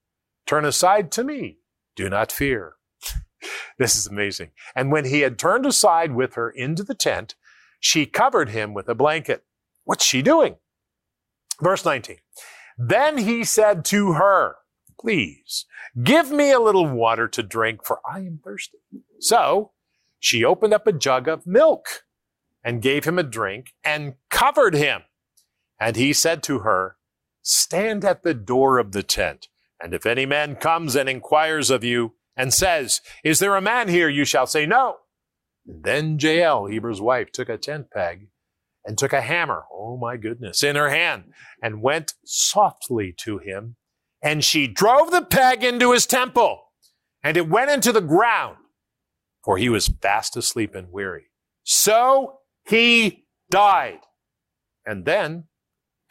Turn 0.46 0.64
aside 0.64 1.12
to 1.12 1.24
me. 1.24 1.58
Do 1.94 2.08
not 2.08 2.32
fear. 2.32 2.74
this 3.78 3.96
is 3.96 4.06
amazing. 4.06 4.50
And 4.74 4.90
when 4.90 5.04
he 5.04 5.20
had 5.20 5.38
turned 5.38 5.66
aside 5.66 6.12
with 6.12 6.34
her 6.34 6.50
into 6.50 6.82
the 6.82 6.94
tent, 6.94 7.34
she 7.80 8.06
covered 8.06 8.48
him 8.48 8.74
with 8.74 8.88
a 8.88 8.94
blanket. 8.94 9.44
What's 9.84 10.04
she 10.04 10.22
doing? 10.22 10.56
Verse 11.60 11.84
19. 11.84 12.16
Then 12.76 13.18
he 13.18 13.44
said 13.44 13.84
to 13.86 14.12
her, 14.12 14.56
Please 15.00 15.66
give 16.02 16.30
me 16.30 16.50
a 16.50 16.60
little 16.60 16.88
water 16.88 17.28
to 17.28 17.42
drink, 17.42 17.84
for 17.84 18.00
I 18.08 18.18
am 18.20 18.40
thirsty. 18.42 18.78
So 19.20 19.72
she 20.18 20.44
opened 20.44 20.74
up 20.74 20.86
a 20.86 20.92
jug 20.92 21.28
of 21.28 21.46
milk 21.46 22.04
and 22.64 22.82
gave 22.82 23.04
him 23.04 23.18
a 23.18 23.22
drink 23.22 23.72
and 23.84 24.14
covered 24.30 24.74
him. 24.74 25.02
And 25.80 25.96
he 25.96 26.12
said 26.12 26.42
to 26.44 26.60
her, 26.60 26.96
Stand 27.42 28.04
at 28.04 28.24
the 28.24 28.34
door 28.34 28.78
of 28.78 28.92
the 28.92 29.02
tent, 29.02 29.48
and 29.80 29.94
if 29.94 30.04
any 30.04 30.26
man 30.26 30.56
comes 30.56 30.96
and 30.96 31.08
inquires 31.08 31.70
of 31.70 31.84
you 31.84 32.14
and 32.36 32.52
says, 32.52 33.00
Is 33.24 33.38
there 33.38 33.56
a 33.56 33.60
man 33.60 33.88
here? 33.88 34.08
you 34.08 34.24
shall 34.24 34.46
say, 34.46 34.66
No. 34.66 34.96
Then 35.64 36.18
Jael, 36.18 36.66
Heber's 36.66 37.00
wife, 37.00 37.30
took 37.30 37.48
a 37.48 37.58
tent 37.58 37.90
peg 37.90 38.28
and 38.84 38.96
took 38.96 39.12
a 39.12 39.20
hammer, 39.20 39.64
oh 39.70 39.98
my 39.98 40.16
goodness, 40.16 40.62
in 40.62 40.74
her 40.74 40.88
hand 40.88 41.24
and 41.62 41.82
went 41.82 42.14
softly 42.24 43.14
to 43.18 43.38
him. 43.38 43.76
And 44.22 44.42
she 44.42 44.66
drove 44.66 45.10
the 45.10 45.22
peg 45.22 45.62
into 45.62 45.92
his 45.92 46.06
temple, 46.06 46.62
and 47.22 47.36
it 47.36 47.48
went 47.48 47.70
into 47.70 47.92
the 47.92 48.00
ground, 48.00 48.56
for 49.48 49.56
he 49.56 49.70
was 49.70 49.88
fast 50.02 50.36
asleep 50.36 50.74
and 50.74 50.92
weary. 50.92 51.30
So 51.64 52.40
he 52.68 53.24
died. 53.48 54.00
And 54.84 55.06
then, 55.06 55.44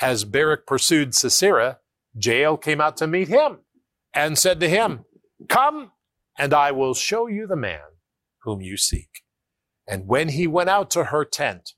as 0.02 0.24
Barak 0.24 0.66
pursued 0.66 1.14
Sisera, 1.14 1.78
Jael 2.20 2.58
came 2.58 2.82
out 2.82 2.98
to 2.98 3.06
meet 3.06 3.28
him 3.28 3.60
and 4.12 4.40
said 4.40 4.60
to 4.62 4.68
him, 4.68 5.06
Come, 5.48 5.92
and 6.36 6.52
I 6.52 6.72
will 6.72 6.96
show 6.96 7.28
you 7.28 7.46
the 7.46 7.56
man 7.56 8.00
whom 8.42 8.60
you 8.60 8.76
seek. 8.76 9.22
And 9.88 10.08
when 10.08 10.30
he 10.30 10.48
went 10.48 10.72
out 10.72 10.90
to 10.92 11.04
her 11.04 11.24
tent, 11.24 11.74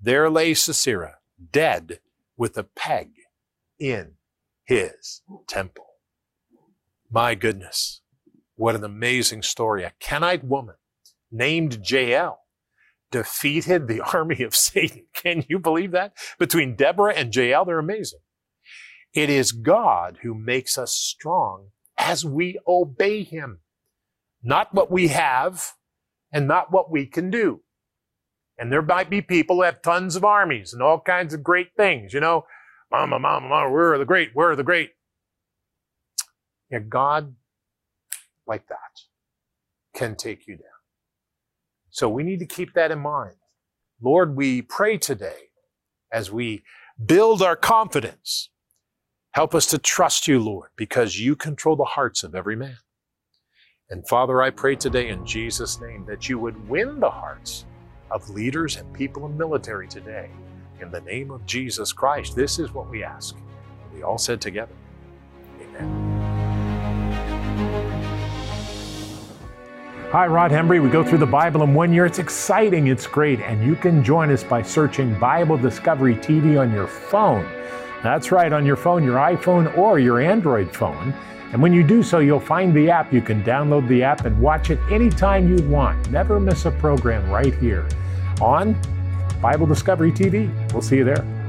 there 0.00 0.30
lay 0.30 0.54
Sisera, 0.54 1.16
dead 1.50 1.98
with 2.36 2.56
a 2.56 2.62
peg 2.62 3.08
in 3.80 4.12
his 4.62 5.22
temple. 5.48 5.86
My 7.10 7.34
goodness, 7.34 8.00
what 8.54 8.76
an 8.76 8.84
amazing 8.84 9.42
story. 9.42 9.82
A 9.82 9.92
Kenite 9.98 10.44
woman 10.44 10.76
named 11.30 11.80
Jael 11.88 12.40
defeated 13.10 13.88
the 13.88 14.00
army 14.14 14.42
of 14.42 14.54
Satan. 14.54 15.06
Can 15.14 15.44
you 15.48 15.58
believe 15.58 15.92
that? 15.92 16.12
Between 16.38 16.76
Deborah 16.76 17.14
and 17.14 17.34
Jael, 17.34 17.64
they're 17.64 17.78
amazing. 17.78 18.20
It 19.12 19.28
is 19.28 19.52
God 19.52 20.18
who 20.22 20.34
makes 20.34 20.78
us 20.78 20.94
strong 20.94 21.68
as 21.98 22.24
we 22.24 22.58
obey 22.66 23.22
him. 23.24 23.60
Not 24.42 24.72
what 24.72 24.90
we 24.90 25.08
have 25.08 25.72
and 26.32 26.46
not 26.46 26.72
what 26.72 26.90
we 26.90 27.06
can 27.06 27.30
do. 27.30 27.60
And 28.56 28.72
there 28.72 28.82
might 28.82 29.10
be 29.10 29.22
people 29.22 29.56
who 29.56 29.62
have 29.62 29.82
tons 29.82 30.16
of 30.16 30.24
armies 30.24 30.72
and 30.72 30.82
all 30.82 31.00
kinds 31.00 31.34
of 31.34 31.42
great 31.42 31.68
things, 31.76 32.12
you 32.12 32.20
know. 32.20 32.44
Mama, 32.90 33.18
mama, 33.18 33.48
mama, 33.48 33.70
we're 33.70 33.98
the 33.98 34.04
great, 34.04 34.30
we're 34.34 34.56
the 34.56 34.64
great. 34.64 34.90
Yeah, 36.70 36.80
God, 36.80 37.34
like 38.46 38.66
that, 38.68 39.00
can 39.94 40.16
take 40.16 40.46
you 40.46 40.56
down. 40.56 40.79
So 41.90 42.08
we 42.08 42.22
need 42.22 42.38
to 42.40 42.46
keep 42.46 42.74
that 42.74 42.90
in 42.90 43.00
mind. 43.00 43.34
Lord, 44.00 44.36
we 44.36 44.62
pray 44.62 44.96
today 44.98 45.50
as 46.12 46.30
we 46.30 46.62
build 47.04 47.42
our 47.42 47.56
confidence. 47.56 48.50
Help 49.32 49.54
us 49.54 49.66
to 49.66 49.78
trust 49.78 50.26
you, 50.26 50.40
Lord, 50.40 50.70
because 50.76 51.18
you 51.20 51.36
control 51.36 51.76
the 51.76 51.84
hearts 51.84 52.22
of 52.24 52.34
every 52.34 52.56
man. 52.56 52.78
And 53.90 54.06
Father, 54.08 54.40
I 54.42 54.50
pray 54.50 54.76
today 54.76 55.08
in 55.08 55.26
Jesus' 55.26 55.80
name 55.80 56.04
that 56.06 56.28
you 56.28 56.38
would 56.38 56.68
win 56.68 57.00
the 57.00 57.10
hearts 57.10 57.66
of 58.10 58.28
leaders 58.30 58.76
and 58.76 58.92
people 58.92 59.26
in 59.26 59.36
military 59.36 59.88
today. 59.88 60.30
In 60.80 60.90
the 60.90 61.00
name 61.02 61.30
of 61.30 61.44
Jesus 61.46 61.92
Christ, 61.92 62.34
this 62.36 62.58
is 62.58 62.72
what 62.72 62.88
we 62.88 63.04
ask. 63.04 63.36
We 63.94 64.02
all 64.02 64.18
said 64.18 64.40
together, 64.40 64.74
Hi, 70.12 70.26
Rod 70.26 70.50
Hembree. 70.50 70.82
We 70.82 70.90
go 70.90 71.04
through 71.04 71.18
the 71.18 71.26
Bible 71.26 71.62
in 71.62 71.72
one 71.72 71.92
year. 71.92 72.04
It's 72.04 72.18
exciting, 72.18 72.88
it's 72.88 73.06
great, 73.06 73.38
and 73.38 73.64
you 73.64 73.76
can 73.76 74.02
join 74.02 74.32
us 74.32 74.42
by 74.42 74.60
searching 74.60 75.16
Bible 75.20 75.56
Discovery 75.56 76.16
TV 76.16 76.60
on 76.60 76.72
your 76.72 76.88
phone. 76.88 77.48
That's 78.02 78.32
right, 78.32 78.52
on 78.52 78.66
your 78.66 78.74
phone, 78.74 79.04
your 79.04 79.18
iPhone 79.18 79.78
or 79.78 80.00
your 80.00 80.18
Android 80.18 80.74
phone. 80.74 81.14
And 81.52 81.62
when 81.62 81.72
you 81.72 81.84
do 81.84 82.02
so, 82.02 82.18
you'll 82.18 82.40
find 82.40 82.74
the 82.74 82.90
app. 82.90 83.12
You 83.12 83.22
can 83.22 83.44
download 83.44 83.86
the 83.86 84.02
app 84.02 84.24
and 84.24 84.36
watch 84.40 84.70
it 84.70 84.80
anytime 84.90 85.48
you 85.48 85.64
want. 85.68 86.10
Never 86.10 86.40
miss 86.40 86.64
a 86.64 86.72
program 86.72 87.30
right 87.30 87.54
here 87.54 87.86
on 88.40 88.76
Bible 89.40 89.68
Discovery 89.68 90.10
TV. 90.10 90.50
We'll 90.72 90.82
see 90.82 90.96
you 90.96 91.04
there. 91.04 91.39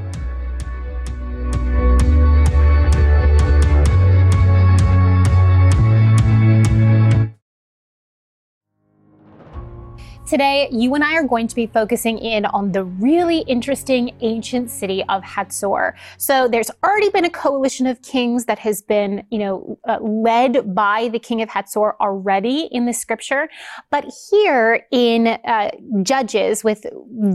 Today, 10.31 10.69
you 10.71 10.95
and 10.95 11.03
I 11.03 11.15
are 11.15 11.27
going 11.27 11.49
to 11.49 11.55
be 11.55 11.67
focusing 11.67 12.17
in 12.17 12.45
on 12.45 12.71
the 12.71 12.85
really 12.85 13.39
interesting 13.39 14.15
ancient 14.21 14.71
city 14.71 15.03
of 15.09 15.21
Hatzor. 15.23 15.91
So 16.15 16.47
there's 16.47 16.71
already 16.85 17.09
been 17.09 17.25
a 17.25 17.29
coalition 17.29 17.85
of 17.85 18.01
kings 18.01 18.45
that 18.45 18.57
has 18.59 18.81
been, 18.81 19.25
you 19.29 19.39
know, 19.39 19.77
uh, 19.89 19.97
led 19.99 20.73
by 20.73 21.09
the 21.09 21.19
king 21.19 21.41
of 21.41 21.49
Hatzor 21.49 21.95
already 21.99 22.69
in 22.71 22.85
the 22.85 22.93
scripture. 22.93 23.49
But 23.89 24.05
here 24.29 24.87
in 24.89 25.27
uh, 25.27 25.71
Judges 26.01 26.63
with 26.63 26.85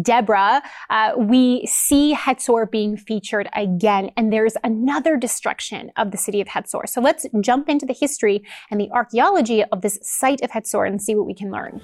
Deborah, 0.00 0.62
uh, 0.88 1.12
we 1.18 1.66
see 1.66 2.14
Hatzor 2.14 2.70
being 2.70 2.96
featured 2.96 3.50
again, 3.54 4.10
and 4.16 4.32
there's 4.32 4.54
another 4.64 5.18
destruction 5.18 5.92
of 5.98 6.12
the 6.12 6.16
city 6.16 6.40
of 6.40 6.48
Hatzor. 6.48 6.88
So 6.88 7.02
let's 7.02 7.26
jump 7.42 7.68
into 7.68 7.84
the 7.84 7.92
history 7.92 8.42
and 8.70 8.80
the 8.80 8.90
archaeology 8.90 9.62
of 9.64 9.82
this 9.82 9.98
site 10.00 10.40
of 10.40 10.52
Hatzor 10.52 10.88
and 10.88 11.02
see 11.02 11.14
what 11.14 11.26
we 11.26 11.34
can 11.34 11.50
learn. 11.50 11.82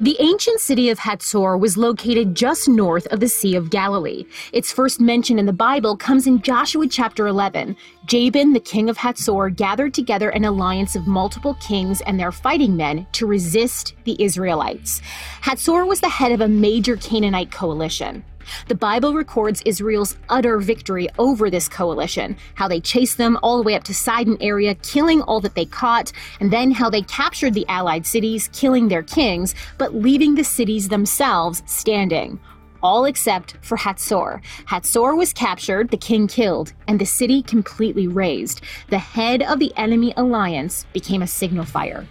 The 0.00 0.16
ancient 0.20 0.60
city 0.60 0.90
of 0.90 1.00
Hatzor 1.00 1.58
was 1.58 1.76
located 1.76 2.36
just 2.36 2.68
north 2.68 3.06
of 3.08 3.18
the 3.18 3.28
Sea 3.28 3.56
of 3.56 3.68
Galilee. 3.68 4.26
Its 4.52 4.70
first 4.70 5.00
mention 5.00 5.40
in 5.40 5.46
the 5.46 5.52
Bible 5.52 5.96
comes 5.96 6.28
in 6.28 6.40
Joshua 6.40 6.86
chapter 6.86 7.26
11. 7.26 7.76
Jabin, 8.06 8.52
the 8.52 8.60
king 8.60 8.88
of 8.88 8.96
Hatzor, 8.96 9.54
gathered 9.54 9.92
together 9.92 10.30
an 10.30 10.44
alliance 10.44 10.94
of 10.94 11.08
multiple 11.08 11.54
kings 11.54 12.00
and 12.02 12.18
their 12.18 12.30
fighting 12.30 12.76
men 12.76 13.08
to 13.10 13.26
resist 13.26 13.94
the 14.04 14.16
Israelites. 14.22 15.02
Hatzor 15.42 15.84
was 15.84 16.00
the 16.00 16.08
head 16.08 16.30
of 16.30 16.40
a 16.40 16.48
major 16.48 16.96
Canaanite 16.96 17.50
coalition. 17.50 18.24
The 18.68 18.74
Bible 18.74 19.14
records 19.14 19.62
Israel's 19.64 20.16
utter 20.28 20.58
victory 20.58 21.08
over 21.18 21.50
this 21.50 21.68
coalition, 21.68 22.36
how 22.54 22.68
they 22.68 22.80
chased 22.80 23.18
them 23.18 23.38
all 23.42 23.56
the 23.58 23.62
way 23.62 23.74
up 23.74 23.84
to 23.84 23.94
Sidon 23.94 24.36
area, 24.40 24.74
killing 24.76 25.22
all 25.22 25.40
that 25.40 25.54
they 25.54 25.64
caught, 25.64 26.12
and 26.40 26.50
then 26.50 26.70
how 26.70 26.90
they 26.90 27.02
captured 27.02 27.54
the 27.54 27.66
allied 27.68 28.06
cities, 28.06 28.48
killing 28.52 28.88
their 28.88 29.02
kings, 29.02 29.54
but 29.78 29.94
leaving 29.94 30.34
the 30.34 30.44
cities 30.44 30.88
themselves 30.88 31.62
standing 31.66 32.38
all 32.82 33.04
except 33.04 33.56
for 33.60 33.76
Hatzor. 33.76 34.40
Hatzor 34.66 35.16
was 35.16 35.32
captured, 35.32 35.90
the 35.90 35.96
king 35.96 36.26
killed, 36.28 36.72
and 36.86 37.00
the 37.00 37.06
city 37.06 37.42
completely 37.42 38.06
razed. 38.06 38.60
The 38.88 38.98
head 38.98 39.42
of 39.42 39.58
the 39.58 39.72
enemy 39.76 40.14
alliance 40.16 40.86
became 40.92 41.22
a 41.22 41.26
signal 41.26 41.64
fire. 41.64 42.06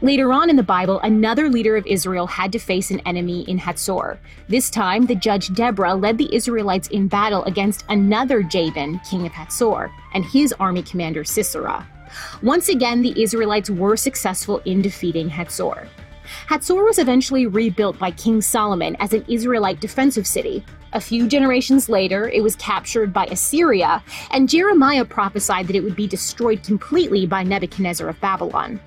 Later 0.00 0.32
on 0.32 0.50
in 0.50 0.56
the 0.56 0.62
Bible, 0.62 1.00
another 1.00 1.48
leader 1.48 1.76
of 1.76 1.86
Israel 1.86 2.26
had 2.26 2.52
to 2.52 2.58
face 2.58 2.90
an 2.90 3.00
enemy 3.00 3.42
in 3.42 3.58
Hatzor. 3.58 4.18
This 4.48 4.70
time, 4.70 5.06
the 5.06 5.14
judge 5.14 5.52
Deborah 5.54 5.94
led 5.94 6.18
the 6.18 6.34
Israelites 6.34 6.88
in 6.88 7.08
battle 7.08 7.44
against 7.44 7.84
another 7.88 8.42
Jabin, 8.42 9.00
king 9.08 9.26
of 9.26 9.32
Hatzor, 9.32 9.90
and 10.14 10.24
his 10.24 10.52
army 10.60 10.82
commander 10.82 11.24
Sisera. 11.24 11.86
Once 12.42 12.68
again, 12.68 13.02
the 13.02 13.20
Israelites 13.20 13.70
were 13.70 13.96
successful 13.96 14.58
in 14.64 14.82
defeating 14.82 15.30
Hatzor. 15.30 15.86
Hatzor 16.48 16.84
was 16.84 16.98
eventually 16.98 17.46
rebuilt 17.46 17.98
by 17.98 18.10
King 18.10 18.40
Solomon 18.40 18.96
as 19.00 19.12
an 19.12 19.24
Israelite 19.28 19.80
defensive 19.80 20.26
city. 20.26 20.64
A 20.94 21.00
few 21.00 21.26
generations 21.26 21.88
later, 21.88 22.28
it 22.28 22.42
was 22.42 22.56
captured 22.56 23.12
by 23.12 23.24
Assyria, 23.26 24.02
and 24.30 24.48
Jeremiah 24.48 25.04
prophesied 25.04 25.66
that 25.66 25.76
it 25.76 25.82
would 25.82 25.96
be 25.96 26.06
destroyed 26.06 26.62
completely 26.62 27.26
by 27.26 27.42
Nebuchadnezzar 27.42 28.08
of 28.08 28.20
Babylon. 28.20 28.78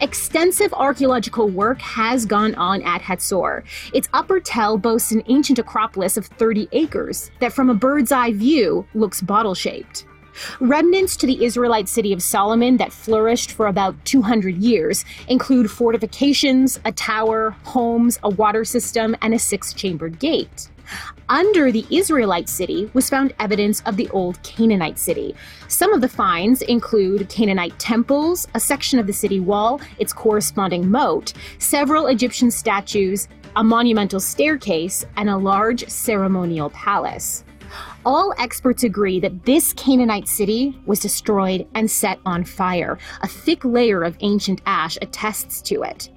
Extensive 0.00 0.72
archaeological 0.74 1.48
work 1.48 1.80
has 1.80 2.26
gone 2.26 2.54
on 2.56 2.82
at 2.82 3.02
Hatzor. 3.02 3.64
Its 3.92 4.08
upper 4.12 4.40
tell 4.40 4.78
boasts 4.78 5.12
an 5.12 5.22
ancient 5.26 5.58
acropolis 5.58 6.16
of 6.16 6.26
30 6.26 6.68
acres 6.72 7.30
that, 7.40 7.52
from 7.52 7.70
a 7.70 7.74
bird's 7.74 8.12
eye 8.12 8.32
view, 8.32 8.86
looks 8.94 9.20
bottle 9.20 9.54
shaped. 9.54 10.06
Remnants 10.60 11.16
to 11.16 11.26
the 11.26 11.44
Israelite 11.44 11.88
city 11.88 12.12
of 12.12 12.22
Solomon 12.22 12.78
that 12.78 12.92
flourished 12.92 13.52
for 13.52 13.66
about 13.66 14.02
200 14.04 14.56
years 14.56 15.04
include 15.28 15.70
fortifications, 15.70 16.80
a 16.84 16.92
tower, 16.92 17.50
homes, 17.64 18.18
a 18.22 18.30
water 18.30 18.64
system, 18.64 19.14
and 19.20 19.34
a 19.34 19.38
six 19.38 19.72
chambered 19.74 20.18
gate. 20.18 20.70
Under 21.28 21.72
the 21.72 21.86
Israelite 21.90 22.48
city 22.48 22.90
was 22.94 23.08
found 23.08 23.34
evidence 23.38 23.80
of 23.86 23.96
the 23.96 24.08
old 24.10 24.42
Canaanite 24.42 24.98
city. 24.98 25.34
Some 25.68 25.92
of 25.92 26.00
the 26.00 26.08
finds 26.08 26.62
include 26.62 27.28
Canaanite 27.28 27.78
temples, 27.78 28.46
a 28.54 28.60
section 28.60 28.98
of 28.98 29.06
the 29.06 29.12
city 29.12 29.40
wall, 29.40 29.80
its 29.98 30.12
corresponding 30.12 30.90
moat, 30.90 31.32
several 31.58 32.08
Egyptian 32.08 32.50
statues, 32.50 33.28
a 33.56 33.64
monumental 33.64 34.20
staircase, 34.20 35.04
and 35.16 35.30
a 35.30 35.36
large 35.36 35.88
ceremonial 35.88 36.70
palace. 36.70 37.44
All 38.04 38.34
experts 38.38 38.82
agree 38.82 39.20
that 39.20 39.44
this 39.44 39.72
Canaanite 39.72 40.28
city 40.28 40.78
was 40.86 41.00
destroyed 41.00 41.66
and 41.74 41.90
set 41.90 42.18
on 42.26 42.44
fire. 42.44 42.98
A 43.22 43.28
thick 43.28 43.64
layer 43.64 44.02
of 44.02 44.16
ancient 44.20 44.60
ash 44.66 44.98
attests 45.00 45.62
to 45.62 45.82
it. 45.82 46.10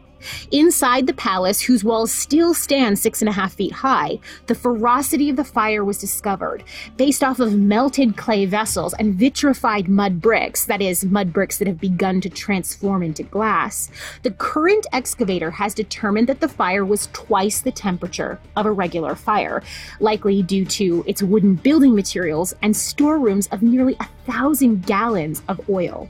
Inside 0.51 1.07
the 1.07 1.13
palace, 1.13 1.61
whose 1.61 1.83
walls 1.83 2.11
still 2.11 2.53
stand 2.53 2.99
six 2.99 3.21
and 3.21 3.29
a 3.29 3.33
half 3.33 3.53
feet 3.53 3.71
high, 3.71 4.19
the 4.47 4.55
ferocity 4.55 5.29
of 5.29 5.35
the 5.35 5.43
fire 5.43 5.83
was 5.83 5.97
discovered. 5.97 6.63
Based 6.97 7.23
off 7.23 7.39
of 7.39 7.53
melted 7.53 8.17
clay 8.17 8.45
vessels 8.45 8.93
and 8.95 9.15
vitrified 9.15 9.87
mud 9.87 10.21
bricks, 10.21 10.65
that 10.65 10.81
is, 10.81 11.05
mud 11.05 11.33
bricks 11.33 11.57
that 11.57 11.67
have 11.67 11.79
begun 11.79 12.21
to 12.21 12.29
transform 12.29 13.03
into 13.03 13.23
glass, 13.23 13.89
the 14.23 14.31
current 14.31 14.85
excavator 14.93 15.51
has 15.51 15.73
determined 15.73 16.27
that 16.27 16.39
the 16.39 16.47
fire 16.49 16.85
was 16.85 17.07
twice 17.13 17.61
the 17.61 17.71
temperature 17.71 18.39
of 18.55 18.65
a 18.65 18.71
regular 18.71 19.15
fire, 19.15 19.63
likely 19.99 20.41
due 20.41 20.65
to 20.65 21.03
its 21.07 21.23
wooden 21.23 21.55
building 21.55 21.95
materials 21.95 22.53
and 22.61 22.75
storerooms 22.75 23.47
of 23.47 23.61
nearly 23.61 23.95
a 23.99 24.07
thousand 24.25 24.85
gallons 24.85 25.41
of 25.47 25.69
oil. 25.69 26.09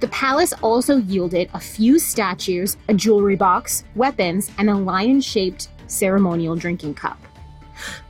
The 0.00 0.08
palace 0.08 0.52
also 0.62 0.96
yielded 0.96 1.50
a 1.54 1.60
few 1.60 1.98
statues, 1.98 2.76
a 2.88 2.94
jewelry 2.94 3.36
box, 3.36 3.84
weapons, 3.94 4.50
and 4.58 4.70
a 4.70 4.74
lion 4.74 5.20
shaped 5.20 5.68
ceremonial 5.86 6.56
drinking 6.56 6.94
cup. 6.94 7.18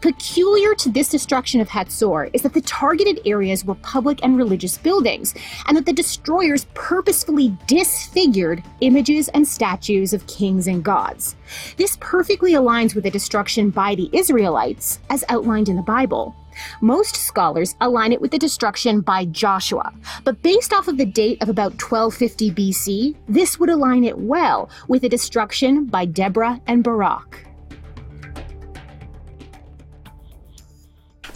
Peculiar 0.01 0.75
to 0.75 0.89
this 0.89 1.11
destruction 1.11 1.61
of 1.61 1.69
Hatzor 1.69 2.31
is 2.33 2.43
that 2.43 2.55
the 2.55 2.61
targeted 2.63 3.21
areas 3.27 3.65
were 3.65 3.75
public 3.77 4.21
and 4.23 4.37
religious 4.37 4.79
buildings, 4.79 5.35
and 5.67 5.77
that 5.77 5.87
the 5.87 5.93
destroyers 5.93 6.67
purposefully 6.75 7.57
disfigured 7.67 8.63
images 8.81 9.29
and 9.29 9.47
statues 9.47 10.13
of 10.13 10.27
kings 10.27 10.67
and 10.67 10.83
gods. 10.83 11.37
This 11.77 11.99
perfectly 12.01 12.53
aligns 12.53 12.95
with 12.95 13.05
the 13.05 13.11
destruction 13.11 13.71
by 13.71 13.95
the 13.95 14.11
Israelites, 14.13 15.01
as 15.11 15.25
outlined 15.29 15.69
in 15.69 15.77
the 15.77 15.83
Bible. 15.83 16.35
Most 16.81 17.17
scholars 17.17 17.75
align 17.81 18.13
it 18.13 18.21
with 18.21 18.31
the 18.31 18.39
destruction 18.39 19.01
by 19.01 19.25
Joshua, 19.25 19.93
but 20.25 20.43
based 20.43 20.73
off 20.73 20.89
of 20.89 20.97
the 20.97 21.07
date 21.07 21.43
of 21.43 21.49
about 21.49 21.81
1250 21.81 22.51
BC, 22.53 23.17
this 23.29 23.59
would 23.59 23.71
align 23.71 24.05
it 24.05 24.19
well 24.19 24.71
with 24.87 25.03
the 25.03 25.09
destruction 25.09 25.87
by 25.87 26.05
Deborah 26.05 26.61
and 26.67 26.85
Barak. 26.85 27.48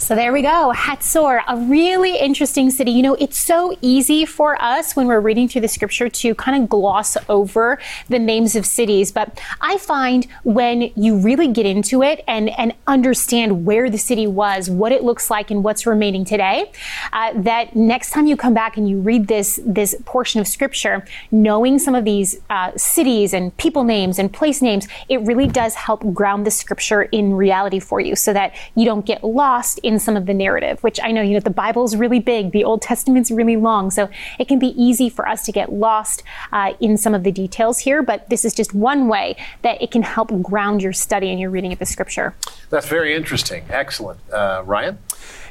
So 0.03 0.15
there 0.15 0.33
we 0.33 0.41
go, 0.41 0.73
Hatzor, 0.75 1.41
a 1.47 1.55
really 1.55 2.17
interesting 2.17 2.69
city. 2.71 2.91
You 2.91 3.03
know, 3.03 3.13
it's 3.13 3.39
so 3.39 3.77
easy 3.81 4.25
for 4.25 4.61
us 4.61 4.97
when 4.97 5.07
we're 5.07 5.21
reading 5.21 5.47
through 5.47 5.61
the 5.61 5.69
scripture 5.69 6.09
to 6.09 6.35
kind 6.35 6.61
of 6.61 6.69
gloss 6.69 7.15
over 7.29 7.79
the 8.09 8.19
names 8.19 8.57
of 8.57 8.65
cities, 8.65 9.13
but 9.13 9.39
I 9.61 9.77
find 9.77 10.27
when 10.43 10.91
you 10.97 11.15
really 11.15 11.47
get 11.47 11.65
into 11.65 12.03
it 12.03 12.21
and, 12.27 12.49
and 12.59 12.73
understand 12.85 13.65
where 13.65 13.89
the 13.89 13.97
city 13.97 14.27
was, 14.27 14.69
what 14.69 14.91
it 14.91 15.05
looks 15.05 15.29
like, 15.29 15.51
and 15.51 15.63
what's 15.63 15.87
remaining 15.87 16.25
today, 16.25 16.69
uh, 17.13 17.31
that 17.37 17.73
next 17.73 18.11
time 18.11 18.27
you 18.27 18.35
come 18.35 18.53
back 18.53 18.75
and 18.75 18.89
you 18.89 18.99
read 18.99 19.29
this 19.29 19.57
this 19.65 19.95
portion 20.03 20.41
of 20.41 20.49
scripture, 20.49 21.05
knowing 21.31 21.79
some 21.79 21.95
of 21.95 22.03
these 22.03 22.41
uh, 22.49 22.73
cities 22.75 23.33
and 23.33 23.55
people 23.55 23.85
names 23.85 24.19
and 24.19 24.33
place 24.33 24.61
names, 24.61 24.85
it 25.07 25.21
really 25.21 25.47
does 25.47 25.75
help 25.75 26.03
ground 26.13 26.45
the 26.45 26.51
scripture 26.51 27.03
in 27.03 27.33
reality 27.35 27.79
for 27.79 28.01
you, 28.01 28.17
so 28.17 28.33
that 28.33 28.53
you 28.75 28.83
don't 28.83 29.05
get 29.05 29.23
lost 29.23 29.79
in 29.79 29.92
in 29.93 29.99
some 29.99 30.17
of 30.17 30.25
the 30.25 30.33
narrative, 30.33 30.83
which 30.83 30.99
I 31.01 31.11
know, 31.11 31.21
you 31.21 31.33
know, 31.33 31.39
the 31.39 31.49
Bible 31.49 31.85
is 31.85 31.95
really 31.95 32.19
big, 32.19 32.51
the 32.51 32.63
Old 32.63 32.81
Testament's 32.81 33.31
really 33.31 33.55
long, 33.55 33.91
so 33.91 34.09
it 34.39 34.47
can 34.47 34.59
be 34.59 34.69
easy 34.81 35.09
for 35.09 35.27
us 35.27 35.45
to 35.45 35.51
get 35.51 35.71
lost 35.71 36.23
uh, 36.51 36.73
in 36.81 36.97
some 36.97 37.13
of 37.13 37.23
the 37.23 37.31
details 37.31 37.79
here, 37.79 38.01
but 38.03 38.29
this 38.29 38.43
is 38.43 38.53
just 38.53 38.73
one 38.73 39.07
way 39.07 39.35
that 39.61 39.81
it 39.81 39.91
can 39.91 40.01
help 40.01 40.29
ground 40.41 40.81
your 40.81 40.93
study 40.93 41.29
and 41.29 41.39
your 41.39 41.49
reading 41.49 41.71
of 41.71 41.79
the 41.79 41.85
scripture. 41.85 42.33
That's 42.69 42.87
very 42.87 43.15
interesting. 43.15 43.63
Excellent. 43.69 44.19
Uh, 44.31 44.63
Ryan? 44.65 44.97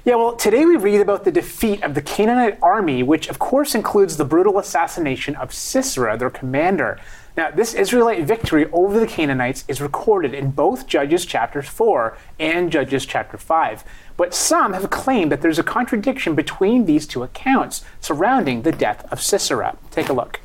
Yeah, 0.05 0.17
well, 0.17 0.35
today 0.35 0.67
we 0.67 0.77
read 0.77 1.01
about 1.01 1.25
the 1.25 1.31
defeat 1.31 1.85
of 1.85 1.95
the 1.95 2.03
Canaanite 2.03 2.59
army, 2.61 3.05
which 3.05 3.29
of 3.29 3.39
course 3.39 3.73
includes 3.73 4.17
the 4.17 4.25
brutal 4.25 4.59
assassination 4.59 5.37
of 5.37 5.55
Sisera, 5.55 6.19
their 6.19 6.31
commander. 6.31 6.99
Now, 7.35 7.51
this 7.51 7.73
Israelite 7.73 8.25
victory 8.25 8.69
over 8.73 9.01
the 9.01 9.07
Canaanites 9.07 9.65
is 9.67 9.81
recorded 9.81 10.35
in 10.35 10.51
both 10.51 10.87
Judges 10.87 11.25
chapter 11.25 11.63
4 11.63 12.19
and 12.39 12.71
Judges 12.71 13.07
chapter 13.07 13.39
5. 13.39 13.85
But 14.23 14.35
some 14.35 14.73
have 14.73 14.89
claimed 14.89 15.33
that 15.33 15.41
there's 15.43 15.59
a 15.59 15.65
contradiction 15.65 16.37
between 16.37 16.85
these 16.85 17.09
two 17.09 17.25
accounts 17.25 17.83
surrounding 18.01 18.63
the 18.63 18.71
death 18.71 19.05
of 19.11 19.21
Sisera. 19.21 19.77
Take 19.91 20.11
a 20.11 20.13
look. 20.13 20.39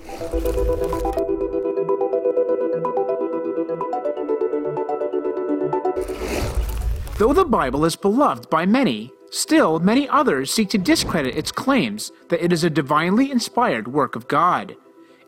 Though 7.19 7.33
the 7.33 7.45
Bible 7.47 7.85
is 7.85 7.95
beloved 7.95 8.49
by 8.49 8.65
many, 8.65 9.11
still 9.29 9.79
many 9.79 10.09
others 10.09 10.49
seek 10.49 10.71
to 10.71 10.79
discredit 10.79 11.37
its 11.37 11.51
claims 11.51 12.11
that 12.29 12.43
it 12.43 12.51
is 12.51 12.63
a 12.63 12.71
divinely 12.71 13.29
inspired 13.29 13.87
work 13.87 14.15
of 14.15 14.27
God. 14.27 14.75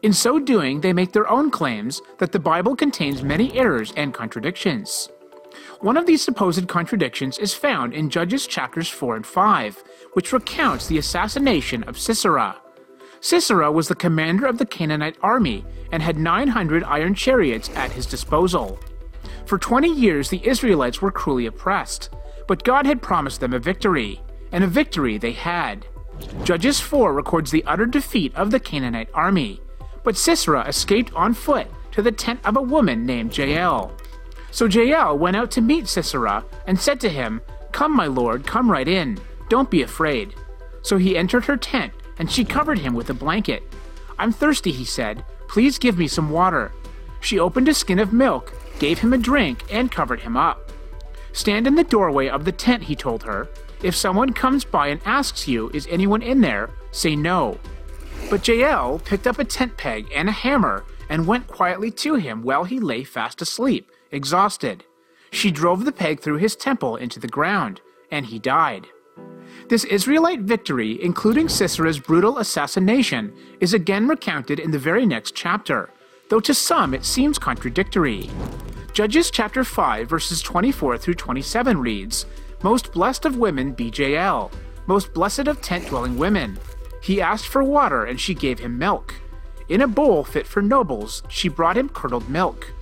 In 0.02 0.12
so 0.12 0.40
doing, 0.40 0.82
they 0.82 0.92
make 0.92 1.12
their 1.12 1.30
own 1.30 1.52
claims 1.52 2.02
that 2.18 2.32
the 2.32 2.40
Bible 2.40 2.76
contains 2.76 3.22
many 3.22 3.54
errors 3.54 3.94
and 3.96 4.12
contradictions. 4.12 5.08
One 5.82 5.98
of 5.98 6.06
these 6.06 6.22
supposed 6.22 6.68
contradictions 6.68 7.38
is 7.38 7.54
found 7.54 7.94
in 7.94 8.10
Judges 8.10 8.48
chapters 8.48 8.90
4 8.90 9.18
and 9.18 9.26
5, 9.26 9.84
which 10.14 10.34
recounts 10.34 10.88
the 10.88 10.98
assassination 10.98 11.84
of 11.84 11.98
Sisera. 11.98 12.58
Sisera 13.22 13.72
was 13.72 13.88
the 13.88 13.96
commander 13.96 14.46
of 14.46 14.58
the 14.58 14.66
Canaanite 14.66 15.18
army 15.22 15.66
and 15.92 16.02
had 16.02 16.18
900 16.18 16.84
iron 16.84 17.14
chariots 17.14 17.70
at 17.76 17.92
his 17.92 18.06
disposal. 18.06 18.80
For 19.46 19.58
20 19.58 19.90
years, 19.90 20.30
the 20.30 20.46
Israelites 20.48 21.02
were 21.02 21.12
cruelly 21.12 21.46
oppressed, 21.46 22.10
but 22.48 22.64
God 22.64 22.86
had 22.86 23.02
promised 23.02 23.40
them 23.40 23.54
a 23.54 23.60
victory, 23.60 24.22
and 24.52 24.64
a 24.64 24.68
victory 24.68 25.18
they 25.18 25.34
had. 25.34 25.86
Judges 26.44 26.80
4 26.80 27.14
records 27.14 27.52
the 27.52 27.64
utter 27.66 27.86
defeat 27.86 28.36
of 28.36 28.52
the 28.52 28.60
Canaanite 28.60 29.10
army, 29.14 29.62
but 30.04 30.18
Sisera 30.18 30.68
escaped 30.68 31.14
on 31.14 31.34
foot 31.34 31.68
to 31.92 32.02
the 32.02 32.12
tent 32.12 32.40
of 32.46 32.58
a 32.58 32.62
woman 32.62 33.06
named 33.06 33.38
Jael. 33.38 33.92
So 34.52 34.66
Jael 34.66 35.18
went 35.18 35.38
out 35.38 35.52
to 35.52 35.62
meet 35.62 35.88
Sisera 35.88 36.44
and 36.66 36.80
said 36.80 37.00
to 37.02 37.10
him, 37.10 37.42
Come, 37.72 37.96
my 37.96 38.08
lord, 38.08 38.46
come 38.46 38.70
right 38.70 38.88
in. 38.88 39.20
Don't 39.48 39.70
be 39.70 39.82
afraid. 39.82 40.34
So 40.82 40.98
he 40.98 41.18
entered 41.18 41.46
her 41.46 41.58
tent, 41.58 41.94
and 42.18 42.32
she 42.32 42.44
covered 42.44 42.80
him 42.80 42.94
with 42.94 43.10
a 43.10 43.14
blanket. 43.14 43.64
I'm 44.18 44.32
thirsty, 44.32 44.72
he 44.72 44.86
said. 44.86 45.24
Please 45.48 45.78
give 45.78 45.98
me 45.98 46.08
some 46.08 46.30
water. 46.30 46.72
She 47.22 47.40
opened 47.40 47.68
a 47.68 47.74
skin 47.74 48.00
of 48.00 48.14
milk, 48.14 48.54
gave 48.80 49.00
him 49.00 49.14
a 49.14 49.18
drink, 49.18 49.66
and 49.72 49.92
covered 49.92 50.22
him 50.22 50.36
up. 50.38 50.72
Stand 51.32 51.68
in 51.68 51.76
the 51.76 51.84
doorway 51.84 52.28
of 52.28 52.46
the 52.46 52.52
tent, 52.52 52.84
he 52.84 52.96
told 52.96 53.24
her. 53.24 53.48
If 53.84 53.96
someone 53.96 54.34
comes 54.34 54.66
by 54.66 54.88
and 54.88 55.02
asks 55.06 55.48
you, 55.48 55.70
Is 55.74 55.88
anyone 55.90 56.22
in 56.22 56.42
there? 56.42 56.72
say 56.92 57.16
no. 57.16 57.58
But 58.30 58.48
Jael 58.48 59.00
picked 59.00 59.28
up 59.28 59.40
a 59.40 59.46
tent 59.46 59.78
peg 59.78 60.08
and 60.14 60.28
a 60.28 60.34
hammer 60.34 60.86
and 61.08 61.28
went 61.28 61.48
quietly 61.48 61.92
to 61.92 62.16
him 62.16 62.42
while 62.44 62.64
he 62.64 62.80
lay 62.80 63.04
fast 63.04 63.42
asleep 63.42 63.90
exhausted. 64.12 64.84
She 65.32 65.52
drove 65.52 65.86
the 65.86 65.92
peg 65.92 66.20
through 66.20 66.38
his 66.38 66.56
temple 66.56 66.96
into 66.96 67.20
the 67.20 67.28
ground, 67.28 67.82
and 68.12 68.26
he 68.26 68.40
died. 68.40 68.88
This 69.70 69.84
Israelite 69.86 70.42
victory, 70.42 71.02
including 71.04 71.48
Sisera's 71.48 72.00
brutal 72.00 72.40
assassination, 72.40 73.34
is 73.60 73.74
again 73.74 74.08
recounted 74.08 74.60
in 74.60 74.72
the 74.72 74.80
very 74.80 75.06
next 75.06 75.36
chapter, 75.36 75.92
though 76.30 76.40
to 76.40 76.54
some 76.54 76.94
it 76.94 77.06
seems 77.06 77.38
contradictory. 77.38 78.30
Judges 78.94 79.30
chapter 79.30 79.64
5 79.64 80.10
verses 80.10 80.42
24 80.42 80.98
through 80.98 81.14
27 81.14 81.80
reads, 81.80 82.26
Most 82.64 82.92
blessed 82.92 83.26
of 83.26 83.38
women 83.38 83.74
be 83.74 83.92
Jael, 83.94 84.52
most 84.88 85.14
blessed 85.14 85.48
of 85.48 85.62
tent-dwelling 85.62 86.18
women. 86.18 86.58
He 87.02 87.22
asked 87.22 87.48
for 87.48 87.64
water 87.64 88.06
and 88.06 88.20
she 88.20 88.34
gave 88.34 88.60
him 88.60 88.78
milk. 88.78 89.14
In 89.70 89.82
a 89.82 89.88
bowl 89.88 90.24
fit 90.24 90.48
for 90.48 90.62
nobles, 90.62 91.22
she 91.30 91.48
brought 91.48 91.78
him 91.78 91.90
curdled 91.90 92.28
milk. 92.28 92.74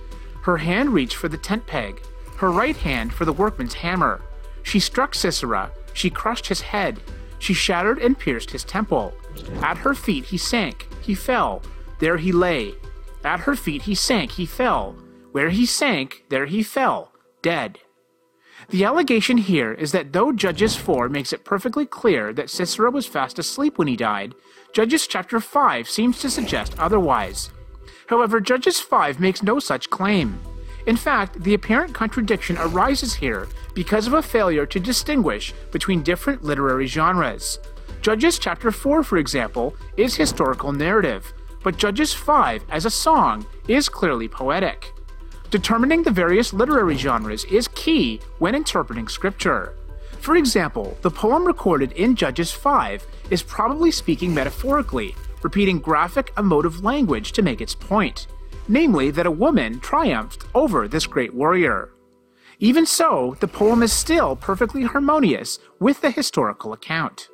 Her 0.48 0.56
hand 0.56 0.94
reached 0.94 1.16
for 1.16 1.28
the 1.28 1.36
tent 1.36 1.66
peg, 1.66 2.00
her 2.38 2.50
right 2.50 2.74
hand 2.74 3.12
for 3.12 3.26
the 3.26 3.34
workman's 3.34 3.74
hammer. 3.74 4.22
She 4.62 4.80
struck 4.80 5.14
Sisera, 5.14 5.70
she 5.92 6.08
crushed 6.08 6.46
his 6.46 6.62
head, 6.62 7.02
she 7.38 7.52
shattered 7.52 7.98
and 7.98 8.18
pierced 8.18 8.52
his 8.52 8.64
temple. 8.64 9.12
At 9.60 9.76
her 9.76 9.92
feet 9.92 10.24
he 10.24 10.38
sank, 10.38 10.88
he 11.02 11.14
fell, 11.14 11.60
there 11.98 12.16
he 12.16 12.32
lay. 12.32 12.72
At 13.22 13.40
her 13.40 13.54
feet 13.54 13.82
he 13.82 13.94
sank, 13.94 14.30
he 14.30 14.46
fell. 14.46 14.96
Where 15.32 15.50
he 15.50 15.66
sank, 15.66 16.24
there 16.30 16.46
he 16.46 16.62
fell, 16.62 17.12
dead. 17.42 17.80
The 18.70 18.86
allegation 18.86 19.36
here 19.36 19.74
is 19.74 19.92
that 19.92 20.14
though 20.14 20.32
Judges 20.32 20.74
4 20.74 21.10
makes 21.10 21.34
it 21.34 21.44
perfectly 21.44 21.84
clear 21.84 22.32
that 22.32 22.48
Sisera 22.48 22.90
was 22.90 23.04
fast 23.04 23.38
asleep 23.38 23.76
when 23.76 23.86
he 23.86 23.96
died, 23.96 24.34
Judges 24.72 25.06
chapter 25.06 25.40
5 25.40 25.90
seems 25.90 26.18
to 26.20 26.30
suggest 26.30 26.74
otherwise. 26.78 27.50
However, 28.08 28.40
Judges 28.40 28.80
5 28.80 29.20
makes 29.20 29.42
no 29.42 29.58
such 29.58 29.90
claim. 29.90 30.40
In 30.86 30.96
fact, 30.96 31.42
the 31.42 31.52
apparent 31.52 31.94
contradiction 31.94 32.56
arises 32.56 33.14
here 33.14 33.48
because 33.74 34.06
of 34.06 34.14
a 34.14 34.22
failure 34.22 34.64
to 34.64 34.80
distinguish 34.80 35.52
between 35.72 36.02
different 36.02 36.42
literary 36.42 36.86
genres. 36.86 37.58
Judges 38.00 38.38
chapter 38.38 38.70
4, 38.70 39.02
for 39.02 39.18
example, 39.18 39.76
is 39.98 40.16
historical 40.16 40.72
narrative, 40.72 41.34
but 41.62 41.76
Judges 41.76 42.14
5 42.14 42.64
as 42.70 42.86
a 42.86 42.90
song 42.90 43.44
is 43.68 43.90
clearly 43.90 44.26
poetic. 44.26 44.94
Determining 45.50 46.02
the 46.02 46.10
various 46.10 46.54
literary 46.54 46.96
genres 46.96 47.44
is 47.44 47.68
key 47.68 48.20
when 48.38 48.54
interpreting 48.54 49.08
scripture. 49.08 49.74
For 50.20 50.36
example, 50.36 50.96
the 51.02 51.10
poem 51.10 51.44
recorded 51.44 51.92
in 51.92 52.16
Judges 52.16 52.52
5 52.52 53.06
is 53.30 53.42
probably 53.42 53.90
speaking 53.90 54.32
metaphorically, 54.32 55.14
repeating 55.42 55.78
graphic, 55.78 56.32
emotive 56.36 56.84
language 56.84 57.32
to 57.32 57.42
make 57.42 57.60
its 57.60 57.74
point, 57.74 58.26
namely 58.68 59.10
that 59.10 59.26
a 59.26 59.30
woman 59.30 59.80
triumphed 59.80 60.44
over 60.54 60.86
this 60.88 61.06
great 61.06 61.34
warrior. 61.34 61.90
Even 62.60 62.84
so, 62.84 63.36
the 63.40 63.48
poem 63.48 63.82
is 63.82 63.92
still 63.92 64.34
perfectly 64.34 64.82
harmonious 64.82 65.58
with 65.78 66.00
the 66.00 66.10
historical 66.10 66.72
account. 66.72 67.28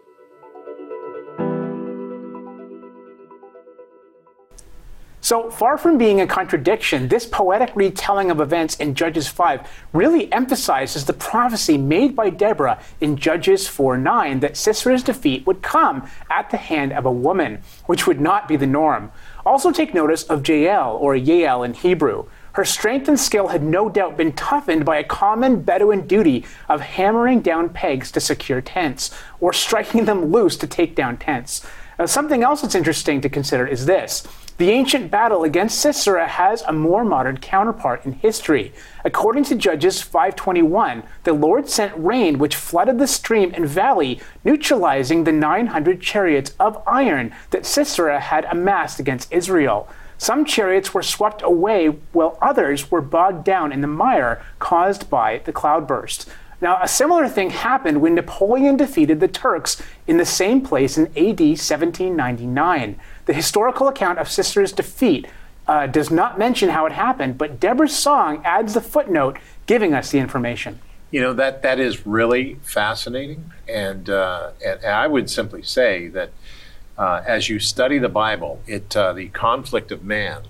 So 5.24 5.50
far 5.50 5.78
from 5.78 5.96
being 5.96 6.20
a 6.20 6.26
contradiction, 6.26 7.08
this 7.08 7.24
poetic 7.24 7.74
retelling 7.74 8.30
of 8.30 8.42
events 8.42 8.76
in 8.76 8.94
Judges 8.94 9.26
5 9.26 9.66
really 9.94 10.30
emphasizes 10.30 11.06
the 11.06 11.14
prophecy 11.14 11.78
made 11.78 12.14
by 12.14 12.28
Deborah 12.28 12.78
in 13.00 13.16
Judges 13.16 13.66
4 13.66 13.96
9 13.96 14.40
that 14.40 14.52
Sisera's 14.52 15.02
defeat 15.02 15.46
would 15.46 15.62
come 15.62 16.06
at 16.28 16.50
the 16.50 16.58
hand 16.58 16.92
of 16.92 17.06
a 17.06 17.10
woman, 17.10 17.62
which 17.86 18.06
would 18.06 18.20
not 18.20 18.46
be 18.46 18.56
the 18.56 18.66
norm. 18.66 19.10
Also, 19.46 19.72
take 19.72 19.94
notice 19.94 20.24
of 20.24 20.46
Jael, 20.46 20.94
or 20.94 21.14
Yael 21.14 21.64
in 21.64 21.72
Hebrew. 21.72 22.26
Her 22.52 22.66
strength 22.66 23.08
and 23.08 23.18
skill 23.18 23.48
had 23.48 23.62
no 23.62 23.88
doubt 23.88 24.18
been 24.18 24.34
toughened 24.34 24.84
by 24.84 24.98
a 24.98 25.04
common 25.04 25.62
Bedouin 25.62 26.06
duty 26.06 26.44
of 26.68 26.82
hammering 26.82 27.40
down 27.40 27.70
pegs 27.70 28.12
to 28.12 28.20
secure 28.20 28.60
tents, 28.60 29.10
or 29.40 29.54
striking 29.54 30.04
them 30.04 30.26
loose 30.26 30.58
to 30.58 30.66
take 30.66 30.94
down 30.94 31.16
tents. 31.16 31.66
Now, 31.98 32.04
something 32.04 32.42
else 32.42 32.60
that's 32.60 32.74
interesting 32.74 33.22
to 33.22 33.30
consider 33.30 33.66
is 33.66 33.86
this. 33.86 34.26
The 34.56 34.70
ancient 34.70 35.10
battle 35.10 35.42
against 35.42 35.80
Sisera 35.80 36.28
has 36.28 36.62
a 36.62 36.72
more 36.72 37.04
modern 37.04 37.38
counterpart 37.38 38.06
in 38.06 38.12
history. 38.12 38.72
According 39.04 39.42
to 39.46 39.56
Judges 39.56 40.00
521, 40.00 41.02
the 41.24 41.32
Lord 41.32 41.68
sent 41.68 41.92
rain 41.96 42.38
which 42.38 42.54
flooded 42.54 43.00
the 43.00 43.08
stream 43.08 43.50
and 43.52 43.68
valley, 43.68 44.20
neutralizing 44.44 45.24
the 45.24 45.32
900 45.32 46.00
chariots 46.00 46.54
of 46.60 46.80
iron 46.86 47.34
that 47.50 47.66
Sisera 47.66 48.20
had 48.20 48.44
amassed 48.44 49.00
against 49.00 49.32
Israel. 49.32 49.88
Some 50.18 50.44
chariots 50.44 50.94
were 50.94 51.02
swept 51.02 51.42
away, 51.42 51.88
while 52.12 52.38
others 52.40 52.92
were 52.92 53.00
bogged 53.00 53.42
down 53.42 53.72
in 53.72 53.80
the 53.80 53.88
mire 53.88 54.40
caused 54.60 55.10
by 55.10 55.38
the 55.46 55.52
cloudburst. 55.52 56.28
Now, 56.60 56.78
a 56.80 56.86
similar 56.86 57.28
thing 57.28 57.50
happened 57.50 58.00
when 58.00 58.14
Napoleon 58.14 58.76
defeated 58.76 59.18
the 59.18 59.28
Turks 59.28 59.82
in 60.06 60.16
the 60.16 60.24
same 60.24 60.60
place 60.60 60.96
in 60.96 61.08
AD 61.08 61.40
1799. 61.40 63.00
The 63.26 63.32
historical 63.32 63.88
account 63.88 64.18
of 64.18 64.28
Sisera's 64.28 64.72
defeat 64.72 65.26
uh, 65.66 65.86
does 65.86 66.10
not 66.10 66.38
mention 66.38 66.68
how 66.68 66.86
it 66.86 66.92
happened, 66.92 67.38
but 67.38 67.58
Deborah's 67.58 67.96
song 67.96 68.42
adds 68.44 68.74
the 68.74 68.80
footnote 68.80 69.38
giving 69.66 69.94
us 69.94 70.10
the 70.10 70.18
information. 70.18 70.78
You 71.10 71.20
know 71.20 71.32
that 71.34 71.62
that 71.62 71.78
is 71.78 72.06
really 72.06 72.56
fascinating, 72.62 73.52
and 73.68 74.10
uh, 74.10 74.50
and, 74.64 74.84
I 74.84 75.06
would 75.06 75.30
simply 75.30 75.62
say 75.62 76.08
that 76.08 76.32
uh, 76.98 77.22
as 77.24 77.48
you 77.48 77.60
study 77.60 77.98
the 77.98 78.08
Bible, 78.08 78.60
it 78.66 78.96
uh, 78.96 79.12
the 79.12 79.28
conflict 79.28 79.92
of 79.92 80.02
man 80.02 80.42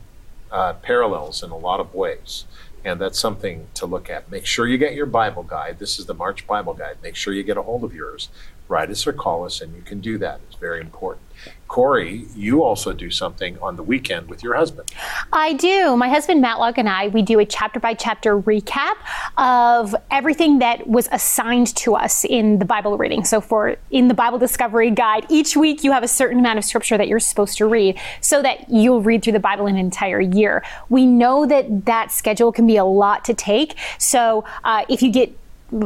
uh, 0.50 0.72
parallels 0.74 1.42
in 1.42 1.50
a 1.50 1.56
lot 1.56 1.80
of 1.80 1.94
ways, 1.94 2.46
and 2.82 2.98
that's 2.98 3.20
something 3.20 3.66
to 3.74 3.84
look 3.84 4.08
at. 4.08 4.30
Make 4.30 4.46
sure 4.46 4.66
you 4.66 4.78
get 4.78 4.94
your 4.94 5.06
Bible 5.06 5.42
guide. 5.42 5.78
This 5.78 5.98
is 5.98 6.06
the 6.06 6.14
March 6.14 6.46
Bible 6.46 6.72
Guide. 6.72 6.96
Make 7.02 7.14
sure 7.14 7.34
you 7.34 7.42
get 7.42 7.58
a 7.58 7.62
hold 7.62 7.84
of 7.84 7.94
yours. 7.94 8.30
Write 8.66 8.88
us 8.88 9.06
or 9.06 9.12
call 9.12 9.44
us, 9.44 9.60
and 9.60 9.76
you 9.76 9.82
can 9.82 10.00
do 10.00 10.16
that. 10.18 10.40
It's 10.48 10.56
very 10.56 10.80
important. 10.80 11.26
Corey, 11.68 12.26
you 12.36 12.62
also 12.62 12.92
do 12.92 13.10
something 13.10 13.58
on 13.60 13.76
the 13.76 13.82
weekend 13.82 14.28
with 14.28 14.42
your 14.42 14.54
husband. 14.54 14.90
I 15.32 15.54
do. 15.54 15.96
My 15.96 16.08
husband 16.08 16.40
Matlock 16.40 16.78
and 16.78 16.88
I, 16.88 17.08
we 17.08 17.22
do 17.22 17.38
a 17.40 17.46
chapter 17.46 17.80
by 17.80 17.94
chapter 17.94 18.38
recap 18.38 18.94
of 19.36 19.94
everything 20.10 20.60
that 20.60 20.86
was 20.86 21.08
assigned 21.10 21.74
to 21.76 21.94
us 21.96 22.24
in 22.24 22.58
the 22.58 22.64
Bible 22.64 22.96
reading. 22.96 23.24
So 23.24 23.40
for 23.40 23.76
in 23.90 24.08
the 24.08 24.14
Bible 24.14 24.38
Discovery 24.38 24.90
Guide, 24.90 25.26
each 25.28 25.56
week 25.56 25.82
you 25.82 25.92
have 25.92 26.02
a 26.02 26.08
certain 26.08 26.38
amount 26.38 26.58
of 26.58 26.64
scripture 26.64 26.98
that 26.98 27.08
you're 27.08 27.18
supposed 27.20 27.58
to 27.58 27.66
read 27.66 27.98
so 28.20 28.42
that 28.42 28.70
you'll 28.70 29.02
read 29.02 29.22
through 29.22 29.32
the 29.32 29.40
Bible 29.40 29.66
an 29.66 29.76
entire 29.76 30.20
year. 30.20 30.62
We 30.88 31.06
know 31.06 31.46
that 31.46 31.86
that 31.86 32.12
schedule 32.12 32.52
can 32.52 32.66
be 32.66 32.76
a 32.76 32.84
lot 32.84 33.24
to 33.24 33.34
take. 33.34 33.74
So 33.98 34.44
uh, 34.62 34.84
if 34.88 35.02
you 35.02 35.10
get 35.10 35.36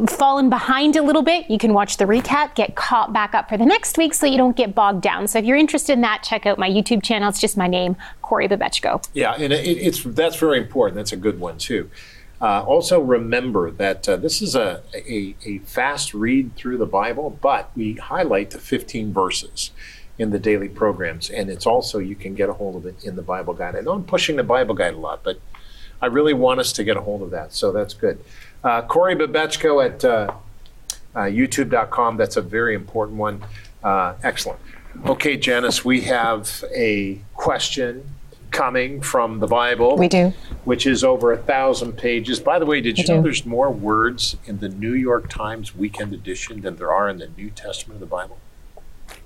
fallen 0.08 0.50
behind 0.50 0.96
a 0.96 1.02
little 1.02 1.22
bit, 1.22 1.48
you 1.50 1.58
can 1.58 1.72
watch 1.72 1.96
the 1.96 2.04
recap, 2.04 2.54
get 2.54 2.74
caught 2.74 3.12
back 3.12 3.34
up 3.34 3.48
for 3.48 3.56
the 3.56 3.64
next 3.64 3.96
week 3.96 4.12
so 4.12 4.26
you 4.26 4.36
don't 4.36 4.56
get 4.56 4.74
bogged 4.74 5.02
down. 5.02 5.28
So 5.28 5.38
if 5.38 5.44
you're 5.44 5.56
interested 5.56 5.92
in 5.92 6.00
that, 6.02 6.22
check 6.22 6.46
out 6.46 6.58
my 6.58 6.68
YouTube 6.68 7.02
channel. 7.02 7.28
It's 7.28 7.40
just 7.40 7.56
my 7.56 7.68
name, 7.68 7.96
Corey 8.22 8.48
Babechko. 8.48 9.06
Yeah, 9.14 9.34
and 9.34 9.52
it, 9.52 9.64
it's 9.66 10.02
that's 10.02 10.36
very 10.36 10.58
important. 10.58 10.96
That's 10.96 11.12
a 11.12 11.16
good 11.16 11.40
one 11.40 11.58
too. 11.58 11.90
Uh, 12.40 12.62
also, 12.62 13.00
remember 13.00 13.70
that 13.70 14.08
uh, 14.08 14.16
this 14.16 14.40
is 14.40 14.54
a, 14.54 14.82
a, 14.94 15.34
a 15.44 15.58
fast 15.58 16.14
read 16.14 16.54
through 16.54 16.78
the 16.78 16.86
Bible, 16.86 17.36
but 17.40 17.70
we 17.74 17.94
highlight 17.94 18.50
the 18.50 18.60
15 18.60 19.12
verses 19.12 19.72
in 20.18 20.30
the 20.30 20.38
daily 20.38 20.68
programs, 20.68 21.30
and 21.30 21.50
it's 21.50 21.66
also 21.66 21.98
you 21.98 22.14
can 22.14 22.34
get 22.34 22.48
a 22.48 22.52
hold 22.52 22.76
of 22.76 22.86
it 22.86 23.04
in 23.04 23.16
the 23.16 23.22
Bible 23.22 23.54
Guide. 23.54 23.74
I 23.74 23.80
know 23.80 23.92
I'm 23.92 24.04
pushing 24.04 24.36
the 24.36 24.44
Bible 24.44 24.74
Guide 24.74 24.94
a 24.94 24.98
lot, 24.98 25.24
but 25.24 25.40
I 26.00 26.06
really 26.06 26.34
want 26.34 26.60
us 26.60 26.72
to 26.74 26.84
get 26.84 26.96
a 26.96 27.00
hold 27.00 27.22
of 27.22 27.30
that, 27.30 27.52
so 27.52 27.72
that's 27.72 27.94
good. 27.94 28.20
Uh, 28.64 28.82
Corey 28.82 29.14
Babechko 29.14 29.84
at 29.84 30.04
uh, 30.04 30.32
uh, 31.14 31.20
youtube.com. 31.20 32.16
That's 32.16 32.36
a 32.36 32.42
very 32.42 32.74
important 32.74 33.18
one. 33.18 33.42
Uh, 33.82 34.14
excellent. 34.22 34.60
Okay, 35.06 35.36
Janice, 35.36 35.84
we 35.84 36.00
have 36.02 36.64
a 36.74 37.20
question 37.34 38.08
coming 38.50 39.00
from 39.00 39.38
the 39.38 39.46
Bible. 39.46 39.96
We 39.96 40.08
do. 40.08 40.32
Which 40.64 40.86
is 40.86 41.04
over 41.04 41.32
a 41.32 41.36
thousand 41.38 41.92
pages. 41.92 42.40
By 42.40 42.58
the 42.58 42.66
way, 42.66 42.80
did 42.80 42.96
We 42.96 43.02
you 43.04 43.08
know 43.08 43.22
there's 43.22 43.46
more 43.46 43.70
words 43.70 44.36
in 44.46 44.58
the 44.58 44.68
New 44.68 44.94
York 44.94 45.28
Times 45.28 45.76
Weekend 45.76 46.12
Edition 46.12 46.62
than 46.62 46.76
there 46.76 46.92
are 46.92 47.08
in 47.08 47.18
the 47.18 47.30
New 47.36 47.50
Testament 47.50 47.96
of 47.96 48.00
the 48.00 48.06
Bible? 48.14 48.38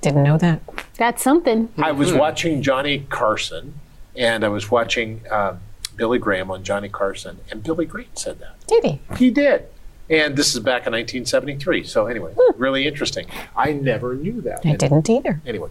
Didn't 0.01 0.25
know 0.25 0.37
that. 0.39 0.61
That's 0.97 1.23
something. 1.23 1.69
I 1.79 1.93
was 1.93 2.13
watching 2.13 2.63
Johnny 2.63 3.07
Carson 3.09 3.75
and 4.17 4.45
I 4.45 4.49
was 4.49 4.71
watching 4.71 5.21
uh, 5.31 5.57
Billy 5.97 6.19
Graham 6.19 6.51
on 6.51 6.65
Johnny 6.65 6.89
Carson, 6.89 7.39
and 7.51 7.63
Billy 7.63 7.87
Graham 7.87 8.09
said 8.15 8.39
that. 8.41 8.67
Did 8.67 8.85
he? 8.85 9.01
He 9.17 9.31
did. 9.31 9.67
And 10.11 10.37
this 10.37 10.55
is 10.55 10.61
back 10.61 10.87
in 10.87 10.93
1973. 10.93 11.85
So, 11.85 12.07
anyway, 12.07 12.35
hmm. 12.37 12.61
really 12.61 12.87
interesting. 12.87 13.27
I 13.57 13.73
never 13.73 14.15
knew 14.15 14.41
that. 14.43 14.61
I 14.65 14.77
didn't 14.77 15.09
either. 15.09 15.41
Anyway, 15.47 15.71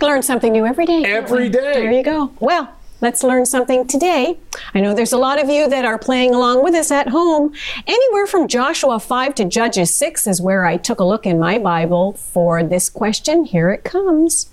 Learn 0.00 0.22
something 0.22 0.52
new 0.52 0.66
every 0.66 0.86
day. 0.86 1.04
Every 1.04 1.48
day. 1.48 1.74
There 1.74 1.92
you 1.92 2.02
go. 2.02 2.32
Well, 2.40 2.72
let's 3.00 3.22
learn 3.22 3.46
something 3.46 3.86
today. 3.86 4.38
I 4.74 4.80
know 4.80 4.94
there's 4.94 5.12
a 5.12 5.18
lot 5.18 5.40
of 5.40 5.48
you 5.48 5.68
that 5.68 5.84
are 5.84 5.98
playing 5.98 6.34
along 6.34 6.64
with 6.64 6.74
us 6.74 6.90
at 6.90 7.08
home. 7.08 7.52
Anywhere 7.86 8.26
from 8.26 8.48
Joshua 8.48 8.98
5 8.98 9.34
to 9.36 9.44
Judges 9.44 9.94
6 9.94 10.26
is 10.26 10.40
where 10.40 10.64
I 10.64 10.76
took 10.76 10.98
a 10.98 11.04
look 11.04 11.26
in 11.26 11.38
my 11.38 11.58
Bible 11.58 12.14
for 12.14 12.62
this 12.62 12.88
question. 12.88 13.44
Here 13.44 13.70
it 13.70 13.84
comes. 13.84 14.50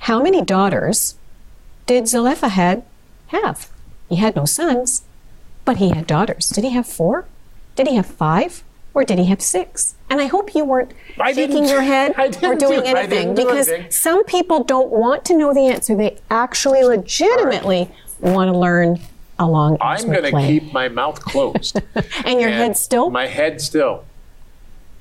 How 0.00 0.22
many 0.22 0.42
daughters 0.42 1.16
did 1.86 2.06
Zelophehad 2.06 2.84
have? 3.28 3.68
He 4.10 4.16
had 4.16 4.36
no 4.36 4.44
sons, 4.44 5.02
but 5.64 5.78
he 5.78 5.88
had 5.90 6.06
daughters. 6.06 6.48
Did 6.50 6.64
he 6.64 6.70
have 6.70 6.86
four? 6.86 7.26
Did 7.76 7.86
he 7.88 7.94
have 7.96 8.06
five? 8.06 8.62
Or 8.92 9.04
did 9.04 9.18
he 9.20 9.26
have 9.26 9.40
six? 9.40 9.94
And 10.10 10.20
I 10.20 10.26
hope 10.26 10.52
you 10.54 10.64
weren't 10.64 10.92
I 11.18 11.32
shaking 11.32 11.66
your 11.66 11.80
head 11.82 12.12
or 12.42 12.56
doing 12.56 12.80
do- 12.80 12.86
anything 12.86 13.34
do 13.36 13.44
because 13.46 13.68
anything. 13.68 13.90
some 13.92 14.24
people 14.24 14.64
don't 14.64 14.90
want 14.90 15.24
to 15.26 15.36
know 15.38 15.54
the 15.54 15.68
answer. 15.68 15.94
They 15.94 16.18
actually 16.28 16.82
legitimately 16.82 17.88
want 18.20 18.52
to 18.52 18.58
learn 18.58 18.98
along 19.38 19.78
I'm 19.80 20.04
going 20.06 20.24
to 20.24 20.32
keep 20.32 20.72
my 20.72 20.88
mouth 20.88 21.20
closed. 21.22 21.80
and 22.24 22.40
your 22.40 22.50
and 22.50 22.58
head 22.58 22.76
still? 22.76 23.10
My 23.10 23.28
head 23.28 23.60
still. 23.60 24.04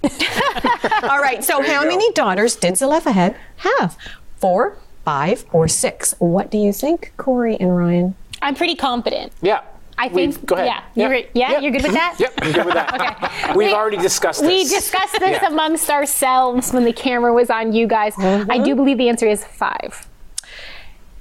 All 0.04 1.20
right, 1.20 1.44
so 1.44 1.62
how 1.62 1.84
go. 1.84 1.90
many 1.90 2.12
daughters 2.14 2.56
did 2.56 2.78
Zelophehad 2.78 3.36
have? 3.58 3.98
Four, 4.38 4.78
five, 5.04 5.46
or 5.52 5.68
six? 5.68 6.14
What 6.20 6.50
do 6.50 6.58
you 6.58 6.72
think, 6.72 7.12
Corey 7.18 7.58
and 7.60 7.76
Ryan? 7.76 8.16
I'm 8.42 8.56
pretty 8.56 8.76
confident. 8.76 9.32
Yeah. 9.42 9.62
I 9.98 10.08
We've- 10.08 10.32
think. 10.32 10.46
Go 10.46 10.56
ahead. 10.56 10.68
Yeah. 10.68 10.82
You're, 11.10 11.18
yeah. 11.34 11.52
Yep. 11.52 11.62
You're 11.62 11.72
good 11.74 11.84
with 11.84 11.92
that. 11.94 12.16
Yep, 12.20 12.34
I'm 12.42 12.52
good 12.54 12.66
with 12.66 12.74
that. 12.74 12.94
okay. 13.44 13.48
We've 13.50 13.68
We- 13.70 13.74
already 13.74 13.98
discussed 13.98 14.40
this. 14.42 14.48
We 14.48 14.64
discussed 14.64 15.20
this 15.20 15.42
Yeah. 15.42 15.48
amongst 15.48 15.90
ourselves 15.90 16.72
when 16.72 16.86
the 16.86 16.94
camera 16.94 17.34
was 17.34 17.50
on 17.50 17.74
you 17.74 17.86
guys. 17.86 18.14
I 18.18 18.22
do 18.24 18.46
mm-hmm. 18.48 18.76
believe 18.76 18.98
the 18.98 19.10
answer 19.10 19.28
is 19.28 19.44
five. 19.44 20.08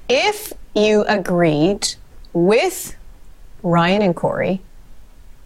If 0.08 0.52
you 0.74 1.04
agreed 1.08 1.94
with 2.32 2.94
Ryan 3.62 4.02
and 4.02 4.14
Corey, 4.14 4.62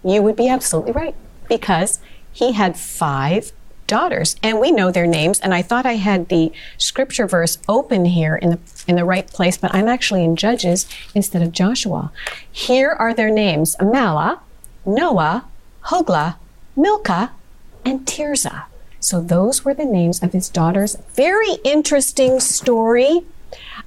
you 0.05 0.23
would 0.23 0.37
be 0.37 0.49
absolutely 0.49 0.93
right 0.93 1.15
because 1.49 2.01
he 2.33 2.53
had 2.53 2.77
five 2.77 3.53
daughters 3.93 4.37
and 4.43 4.59
we 4.59 4.71
know 4.71 4.91
their 4.91 5.07
names 5.07 5.39
and 5.41 5.53
I 5.53 5.61
thought 5.61 5.85
I 5.85 5.97
had 5.97 6.31
the 6.31 6.51
scripture 6.79 7.27
verse 7.27 7.59
open 7.69 8.07
here 8.07 8.37
in 8.37 8.49
the 8.49 8.59
in 8.89 8.97
the 8.97 9.05
right 9.05 9.27
place 9.27 9.59
but 9.59 9.75
I'm 9.75 9.87
actually 9.87 10.25
in 10.25 10.35
Judges 10.35 10.87
instead 11.15 11.43
of 11.43 11.53
Joshua. 11.53 12.11
Here 12.51 12.89
are 12.89 13.13
their 13.13 13.29
names: 13.29 13.77
Mahlah, 13.77 14.39
Noah, 14.87 15.45
Hoglah, 15.91 16.37
Milcah, 16.75 17.33
and 17.85 18.07
Tirzah. 18.07 18.65
So 18.99 19.21
those 19.21 19.63
were 19.63 19.75
the 19.75 19.85
names 19.85 20.23
of 20.23 20.33
his 20.33 20.49
daughters. 20.49 20.97
Very 21.15 21.53
interesting 21.63 22.41
story 22.41 23.27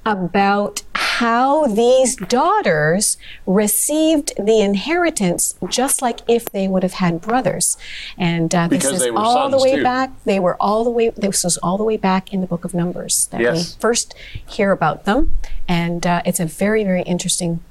about 0.05 0.83
how 1.19 1.65
these 1.67 2.15
daughters 2.15 3.17
received 3.45 4.33
the 4.37 4.59
inheritance 4.59 5.55
just 5.69 6.01
like 6.01 6.19
if 6.27 6.45
they 6.45 6.67
would 6.67 6.83
have 6.83 6.93
had 6.93 7.21
brothers. 7.21 7.77
And 8.17 8.53
uh, 8.53 8.67
this 8.67 8.83
Because 8.83 9.01
is 9.01 9.11
all 9.15 9.49
the 9.49 9.57
way 9.57 9.77
too. 9.77 9.83
back. 9.83 10.11
They 10.25 10.39
were 10.39 10.57
all 10.59 10.83
the 10.83 10.89
way. 10.89 11.09
This 11.09 11.43
was 11.45 11.57
all 11.57 11.77
the 11.77 11.85
way 11.85 11.95
back 11.95 12.33
in 12.33 12.41
the 12.41 12.47
book 12.47 12.65
of 12.65 12.73
Numbers 12.73 13.27
that 13.31 13.39
we 13.39 13.63
first 13.79 14.13
hear 14.45 14.71
about 14.71 15.05
them, 15.05 15.37
and 15.69 16.05
uh, 16.05 16.21
it's 16.25 16.39
a 16.41 16.45
very, 16.45 16.83
very 16.83 17.03
interesting 17.03 17.61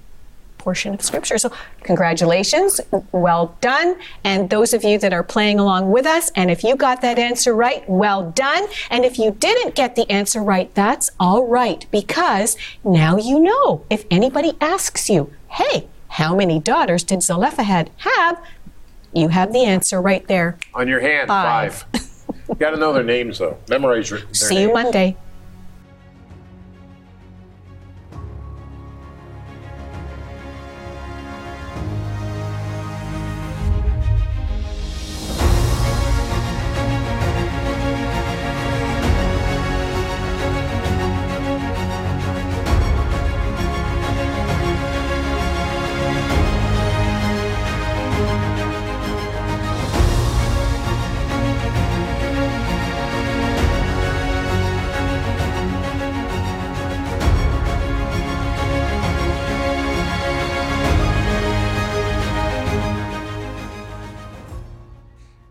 portion 0.65 0.95
of 0.95 1.03
scripture. 1.03 1.37
So, 1.37 1.53
congratulations, 1.83 2.81
well 3.13 3.55
done. 3.61 3.97
And 4.25 4.49
those 4.49 4.73
of 4.73 4.83
you 4.83 4.99
that 4.99 5.13
are 5.13 5.23
playing 5.23 5.61
along 5.61 5.91
with 5.93 6.07
us, 6.07 6.31
and 6.35 6.51
if 6.51 6.65
you 6.65 6.75
got 6.75 7.03
that 7.03 7.19
answer 7.19 7.55
right, 7.55 7.89
well 7.89 8.31
done. 8.31 8.67
And 8.91 9.05
if 9.05 9.19
you 9.19 9.31
didn't 9.33 9.75
get 9.75 9.95
the 9.95 10.11
answer 10.11 10.43
right, 10.43 10.75
that's 10.75 11.11
all 11.21 11.47
right, 11.47 11.87
because 11.91 12.57
now 12.83 13.19
you 13.19 13.41
know. 13.41 13.85
If 13.91 14.07
anybody 14.11 14.55
asks 14.61 15.11
you, 15.11 15.31
hey, 15.51 15.87
how 16.09 16.35
many 16.35 16.59
daughters 16.59 17.05
did 17.05 17.23
Zelophehad 17.23 17.91
have? 17.99 18.43
You 19.13 19.29
have 19.29 19.53
the 19.53 19.65
answer 19.65 20.01
right 20.01 20.27
there. 20.27 20.57
On 20.73 20.89
your 20.89 21.01
hand, 21.01 21.29
Five. 21.29 21.75
five. 21.93 22.03
you 22.49 22.55
got 22.55 22.71
to 22.71 22.79
know 22.79 22.93
their 22.95 23.05
names, 23.05 23.39
though. 23.39 23.59
Memorize 23.69 24.09
your, 24.11 24.21
See 24.33 24.63
you. 24.63 24.73
Monday. 24.73 25.17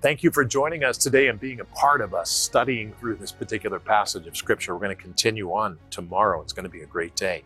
Thank 0.03 0.21
you 0.21 0.31
for 0.31 0.43
joining 0.43 0.83
us 0.83 0.97
today 0.97 1.29
and 1.29 1.39
being 1.39 1.61
a 1.61 1.63
part 1.63 2.01
of 2.01 2.13
us 2.13 2.29
studying 2.29 2.91
through 2.99 3.15
this 3.15 3.31
particular 3.31 3.79
passage 3.79 4.27
of 4.27 4.35
Scripture. 4.35 4.73
We're 4.73 4.81
going 4.81 4.97
to 4.97 5.01
continue 5.01 5.53
on 5.53 5.79
tomorrow. 5.91 6.41
It's 6.41 6.51
going 6.51 6.65
to 6.65 6.69
be 6.69 6.81
a 6.81 6.85
great 6.85 7.15
day. 7.15 7.45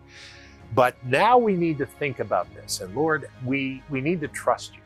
But 0.73 0.95
now 1.05 1.37
we 1.37 1.53
need 1.53 1.77
to 1.77 1.85
think 1.85 2.19
about 2.19 2.51
this. 2.55 2.81
And 2.81 2.95
Lord, 2.95 3.29
we, 3.45 3.83
we 3.91 4.01
need 4.01 4.21
to 4.21 4.27
trust 4.27 4.73
you. 4.73 4.81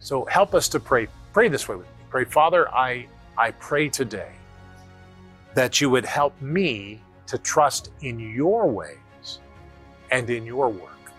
So 0.00 0.24
help 0.24 0.56
us 0.56 0.68
to 0.70 0.80
pray. 0.80 1.06
Pray 1.32 1.46
this 1.46 1.68
way 1.68 1.76
with 1.76 1.86
me. 1.86 2.04
Pray, 2.10 2.24
Father, 2.24 2.68
I, 2.74 3.06
I 3.36 3.52
pray 3.52 3.88
today 3.88 4.32
that 5.54 5.80
you 5.80 5.90
would 5.90 6.04
help 6.04 6.42
me 6.42 7.00
to 7.28 7.38
trust 7.38 7.90
in 8.00 8.18
your 8.18 8.66
ways 8.66 9.38
and 10.10 10.28
in 10.28 10.44
your 10.44 10.68
work. 10.68 11.12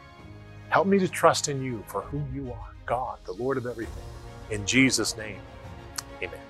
Help 0.67 0.87
me 0.87 0.99
to 0.99 1.07
trust 1.07 1.47
in 1.47 1.63
you 1.63 1.85
for 1.87 2.01
who 2.01 2.21
you 2.33 2.51
are, 2.51 2.73
God, 2.85 3.19
the 3.23 3.31
Lord 3.31 3.55
of 3.55 3.65
everything. 3.65 4.03
In 4.51 4.65
Jesus' 4.65 5.15
name, 5.15 5.39
amen. 6.21 6.48